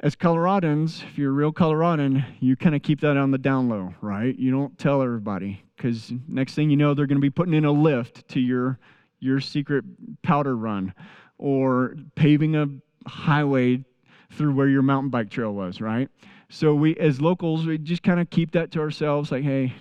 As 0.00 0.14
Coloradans, 0.14 1.02
if 1.02 1.18
you're 1.18 1.30
a 1.30 1.34
real 1.34 1.52
Coloradan, 1.52 2.24
you 2.40 2.56
kind 2.56 2.74
of 2.74 2.82
keep 2.82 3.00
that 3.00 3.16
on 3.16 3.30
the 3.30 3.38
down 3.38 3.68
low, 3.68 3.94
right? 4.00 4.38
You 4.38 4.50
don't 4.50 4.78
tell 4.78 5.02
everybody 5.02 5.62
because 5.76 6.12
next 6.28 6.54
thing 6.54 6.70
you 6.70 6.76
know, 6.76 6.94
they're 6.94 7.06
going 7.06 7.16
to 7.16 7.22
be 7.22 7.30
putting 7.30 7.54
in 7.54 7.64
a 7.64 7.72
lift 7.72 8.28
to 8.28 8.40
your 8.40 8.78
your 9.20 9.40
secret 9.40 9.84
powder 10.22 10.56
run 10.56 10.94
or 11.38 11.96
paving 12.14 12.54
a 12.54 12.68
highway 13.08 13.84
through 14.32 14.54
where 14.54 14.68
your 14.68 14.82
mountain 14.82 15.10
bike 15.10 15.30
trail 15.30 15.52
was, 15.52 15.80
right? 15.80 16.08
So 16.50 16.74
we, 16.74 16.94
as 16.96 17.20
locals, 17.20 17.66
we 17.66 17.78
just 17.78 18.04
kind 18.04 18.20
of 18.20 18.30
keep 18.30 18.52
that 18.52 18.70
to 18.72 18.80
ourselves, 18.80 19.32
like, 19.32 19.42
hey, 19.42 19.74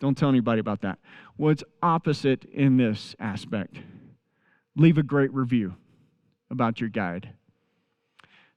don't 0.00 0.16
tell 0.16 0.28
anybody 0.28 0.58
about 0.58 0.80
that. 0.80 0.98
What's 1.36 1.62
opposite 1.82 2.44
in 2.46 2.76
this 2.76 3.14
aspect? 3.20 3.76
Leave 4.76 4.98
a 4.98 5.02
great 5.04 5.32
review 5.32 5.76
about 6.50 6.80
your 6.80 6.90
guide. 6.90 7.30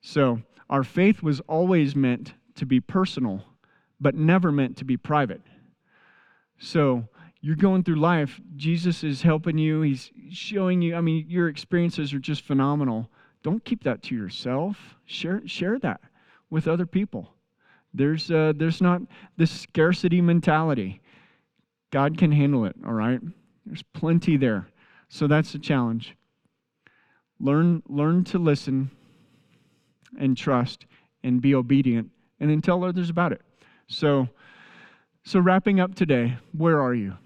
So 0.01 0.41
our 0.71 0.85
faith 0.85 1.21
was 1.21 1.41
always 1.41 1.95
meant 1.95 2.33
to 2.55 2.65
be 2.65 2.79
personal, 2.79 3.43
but 3.99 4.15
never 4.15 4.51
meant 4.51 4.77
to 4.77 4.85
be 4.85 4.95
private. 4.95 5.41
So 6.57 7.07
you're 7.41 7.57
going 7.57 7.83
through 7.83 7.95
life, 7.95 8.39
Jesus 8.55 9.03
is 9.03 9.21
helping 9.21 9.57
you, 9.57 9.81
He's 9.81 10.11
showing 10.31 10.81
you, 10.81 10.95
I 10.95 11.01
mean, 11.01 11.25
your 11.27 11.49
experiences 11.49 12.13
are 12.13 12.19
just 12.19 12.43
phenomenal. 12.43 13.09
Don't 13.43 13.65
keep 13.65 13.83
that 13.83 14.01
to 14.03 14.15
yourself. 14.15 14.95
Share, 15.05 15.45
share 15.45 15.77
that 15.79 15.99
with 16.49 16.67
other 16.67 16.85
people. 16.85 17.33
There's, 17.93 18.31
uh, 18.31 18.53
there's 18.55 18.79
not 18.79 19.01
this 19.35 19.51
scarcity 19.51 20.21
mentality. 20.21 21.01
God 21.91 22.17
can 22.17 22.31
handle 22.31 22.65
it, 22.65 22.75
all 22.85 22.93
right? 22.93 23.19
There's 23.65 23.83
plenty 23.93 24.37
there. 24.37 24.67
So 25.09 25.27
that's 25.27 25.51
the 25.51 25.59
challenge. 25.59 26.15
Learn, 27.39 27.83
learn 27.89 28.23
to 28.25 28.37
listen 28.37 28.91
and 30.19 30.37
trust 30.37 30.85
and 31.23 31.41
be 31.41 31.55
obedient 31.55 32.09
and 32.39 32.49
then 32.49 32.61
tell 32.61 32.83
others 32.83 33.09
about 33.09 33.31
it. 33.31 33.41
So, 33.87 34.27
so 35.23 35.39
wrapping 35.39 35.79
up 35.79 35.95
today, 35.95 36.37
where 36.51 36.81
are 36.81 36.93
you? 36.93 37.17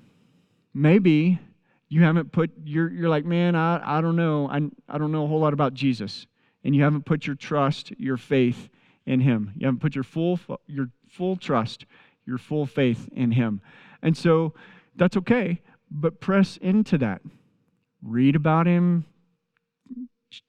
Maybe 0.74 1.40
you 1.88 2.04
haven't 2.04 2.32
put 2.32 2.52
you're 2.66 2.92
you're 2.92 3.10
like, 3.10 3.26
man, 3.26 3.56
I, 3.56 3.98
I 3.98 4.02
don't 4.02 4.16
know. 4.16 4.50
I, 4.50 4.62
I 4.90 4.98
don't 4.98 5.12
know 5.12 5.24
a 5.24 5.28
whole 5.28 5.40
lot 5.40 5.54
about 5.54 5.74
Jesus. 5.74 6.28
And 6.64 6.76
you 6.76 6.84
haven't 6.84 7.06
put 7.06 7.28
your 7.28 7.36
trust, 7.36 7.92
your 7.98 8.18
faith 8.18 8.70
in 9.06 9.20
him. 9.20 9.54
You 9.56 9.68
haven't 9.68 9.82
put 9.82 9.96
your 9.96 10.04
full 10.04 10.40
your 10.68 10.90
full 11.08 11.38
trust, 11.38 11.86
your 12.26 12.38
full 12.38 12.66
faith 12.66 13.08
in 13.14 13.32
him. 13.32 13.62
And 14.02 14.18
so 14.18 14.54
that's 14.96 15.16
okay, 15.18 15.62
but 15.90 16.20
press 16.20 16.58
into 16.58 16.98
that. 16.98 17.22
Read 18.02 18.36
about 18.36 18.68
him, 18.68 19.06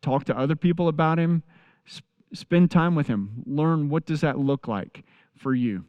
talk 0.03 0.25
to 0.25 0.37
other 0.37 0.57
people 0.57 0.89
about 0.89 1.19
him, 1.19 1.43
spend 2.33 2.71
time 2.71 2.95
with 2.95 3.07
him. 3.07 3.43
Learn 3.47 3.89
what 3.89 4.07
does 4.07 4.21
that 4.21 4.39
look 4.39 4.69
like 4.69 5.05
for 5.37 5.55
you. 5.55 5.85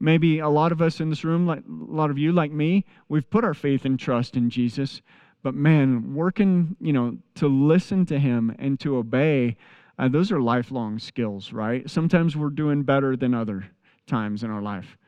Maybe 0.00 0.38
a 0.38 0.48
lot 0.48 0.72
of 0.72 0.82
us 0.82 1.00
in 1.00 1.08
this 1.08 1.24
room 1.24 1.46
like 1.46 1.60
a 1.60 1.62
lot 1.66 2.10
of 2.10 2.18
you 2.18 2.32
like 2.32 2.50
me 2.52 2.84
we've 3.08 3.30
put 3.30 3.44
our 3.44 3.54
faith 3.54 3.84
and 3.84 3.98
trust 3.98 4.36
in 4.36 4.50
jesus 4.50 5.00
but 5.42 5.54
man 5.54 6.14
working 6.14 6.76
you 6.80 6.92
know 6.92 7.16
to 7.36 7.46
listen 7.46 8.04
to 8.06 8.18
him 8.18 8.54
and 8.58 8.78
to 8.80 8.96
obey 8.96 9.56
uh, 9.98 10.08
those 10.08 10.32
are 10.32 10.40
lifelong 10.40 10.98
skills 10.98 11.52
right? 11.52 11.88
Sometimes 11.88 12.36
we're 12.36 12.50
doing 12.50 12.82
better 12.82 13.16
than 13.16 13.32
other 13.32 13.70
times 14.06 14.42
in 14.42 14.50
our 14.50 14.60
life. 14.60 14.98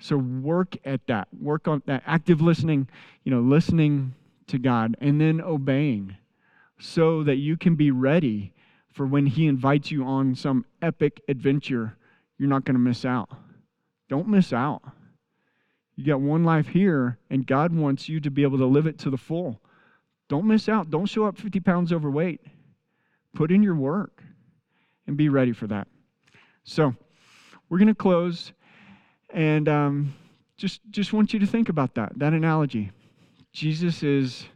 So 0.00 0.16
work 0.16 0.76
at 0.84 1.06
that. 1.06 1.28
Work 1.40 1.68
on 1.68 1.82
that. 1.86 2.02
Active 2.04 2.42
listening 2.42 2.88
you 3.24 3.30
know 3.30 3.40
listening 3.40 4.14
to 4.48 4.58
god 4.58 4.96
and 5.00 5.20
then 5.20 5.40
obeying 5.40 6.16
so 6.78 7.22
that 7.22 7.36
you 7.36 7.56
can 7.56 7.76
be 7.76 7.90
ready 7.90 8.52
for 8.92 9.06
when 9.06 9.26
He 9.26 9.46
invites 9.46 9.90
you 9.90 10.04
on 10.04 10.34
some 10.34 10.64
epic 10.80 11.22
adventure, 11.28 11.96
you're 12.38 12.48
not 12.48 12.64
going 12.64 12.74
to 12.74 12.80
miss 12.80 13.04
out. 13.04 13.30
Don't 14.08 14.28
miss 14.28 14.52
out. 14.52 14.82
You 15.96 16.04
got 16.04 16.20
one 16.20 16.44
life 16.44 16.68
here, 16.68 17.18
and 17.30 17.46
God 17.46 17.74
wants 17.74 18.08
you 18.08 18.20
to 18.20 18.30
be 18.30 18.42
able 18.42 18.58
to 18.58 18.66
live 18.66 18.86
it 18.86 18.98
to 19.00 19.10
the 19.10 19.16
full. 19.16 19.60
Don't 20.28 20.46
miss 20.46 20.68
out. 20.68 20.90
Don't 20.90 21.06
show 21.06 21.26
up 21.26 21.36
50 21.38 21.60
pounds 21.60 21.92
overweight. 21.92 22.40
Put 23.34 23.50
in 23.50 23.62
your 23.62 23.74
work 23.74 24.22
and 25.06 25.16
be 25.16 25.28
ready 25.28 25.52
for 25.52 25.66
that. 25.66 25.88
So, 26.64 26.94
we're 27.68 27.78
going 27.78 27.88
to 27.88 27.94
close, 27.94 28.52
and 29.30 29.68
um, 29.68 30.14
just 30.56 30.80
just 30.90 31.12
want 31.12 31.32
you 31.32 31.40
to 31.40 31.46
think 31.46 31.68
about 31.68 31.94
that 31.94 32.12
that 32.18 32.32
analogy. 32.34 32.92
Jesus 33.52 34.02
is 34.02 34.46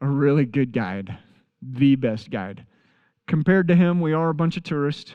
a 0.00 0.06
really 0.06 0.44
good 0.44 0.72
guide, 0.72 1.18
the 1.62 1.96
best 1.96 2.30
guide 2.30 2.66
compared 3.30 3.68
to 3.68 3.76
him, 3.76 4.00
we 4.00 4.12
are 4.12 4.28
a 4.28 4.34
bunch 4.34 4.56
of 4.56 4.64
tourists. 4.64 5.14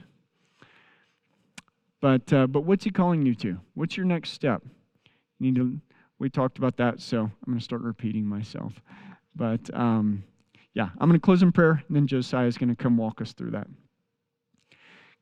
But, 1.99 2.31
uh, 2.31 2.47
but 2.47 2.61
what's 2.61 2.85
he 2.85 2.89
calling 2.89 3.25
you 3.25 3.35
to? 3.35 3.59
What's 3.73 3.97
your 3.97 4.05
next 4.05 4.29
step? 4.29 4.63
You 5.37 5.51
need 5.51 5.55
to, 5.55 5.81
we 6.17 6.29
talked 6.29 6.57
about 6.57 6.77
that, 6.77 7.01
so 7.01 7.23
I'm 7.23 7.33
going 7.45 7.59
to 7.59 7.63
start 7.63 7.81
repeating 7.81 8.25
myself. 8.25 8.81
But 9.35 9.69
um, 9.73 10.23
yeah, 10.73 10.89
I'm 10.97 11.09
going 11.09 11.19
to 11.19 11.25
close 11.25 11.43
in 11.43 11.51
prayer, 11.51 11.83
and 11.89 11.95
then 11.95 12.07
Josiah 12.07 12.47
is 12.47 12.57
going 12.57 12.69
to 12.69 12.75
come 12.75 12.95
walk 12.95 13.19
us 13.19 13.33
through 13.33 13.51
that. 13.51 13.67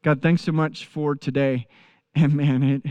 God, 0.03 0.21
thanks 0.21 0.43
so 0.43 0.51
much 0.51 0.85
for 0.85 1.15
today. 1.15 1.67
And 2.15 2.35
man, 2.35 2.61
it, 2.61 2.83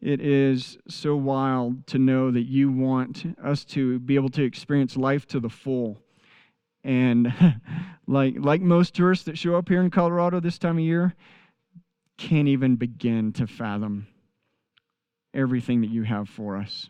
it 0.00 0.22
is 0.22 0.78
so 0.88 1.14
wild 1.14 1.86
to 1.88 1.98
know 1.98 2.30
that 2.30 2.44
you 2.44 2.70
want 2.72 3.36
us 3.44 3.66
to 3.66 3.98
be 3.98 4.14
able 4.14 4.30
to 4.30 4.42
experience 4.42 4.96
life 4.96 5.26
to 5.26 5.40
the 5.40 5.50
full 5.50 6.00
and 6.86 7.34
like 8.06 8.36
like 8.38 8.62
most 8.62 8.94
tourists 8.94 9.24
that 9.24 9.36
show 9.36 9.56
up 9.56 9.68
here 9.68 9.82
in 9.82 9.90
Colorado 9.90 10.40
this 10.40 10.58
time 10.58 10.78
of 10.78 10.84
year, 10.84 11.14
can't 12.16 12.48
even 12.48 12.76
begin 12.76 13.32
to 13.34 13.46
fathom 13.46 14.06
everything 15.34 15.82
that 15.82 15.90
you 15.90 16.04
have 16.04 16.28
for 16.28 16.56
us. 16.56 16.88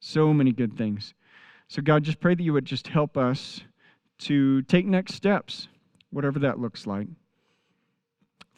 So 0.00 0.32
many 0.32 0.52
good 0.52 0.76
things. 0.76 1.14
So 1.66 1.82
God, 1.82 2.04
just 2.04 2.20
pray 2.20 2.34
that 2.34 2.42
you 2.42 2.52
would 2.52 2.66
just 2.66 2.88
help 2.88 3.16
us 3.16 3.62
to 4.18 4.62
take 4.62 4.86
next 4.86 5.14
steps, 5.14 5.68
whatever 6.10 6.38
that 6.40 6.60
looks 6.60 6.86
like. 6.86 7.08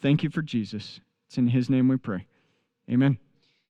Thank 0.01 0.23
you 0.23 0.29
for 0.29 0.41
Jesus. 0.41 0.99
It's 1.27 1.37
in 1.37 1.47
his 1.47 1.69
name 1.69 1.87
we 1.87 1.97
pray. 1.97 2.27
Amen. 2.89 3.17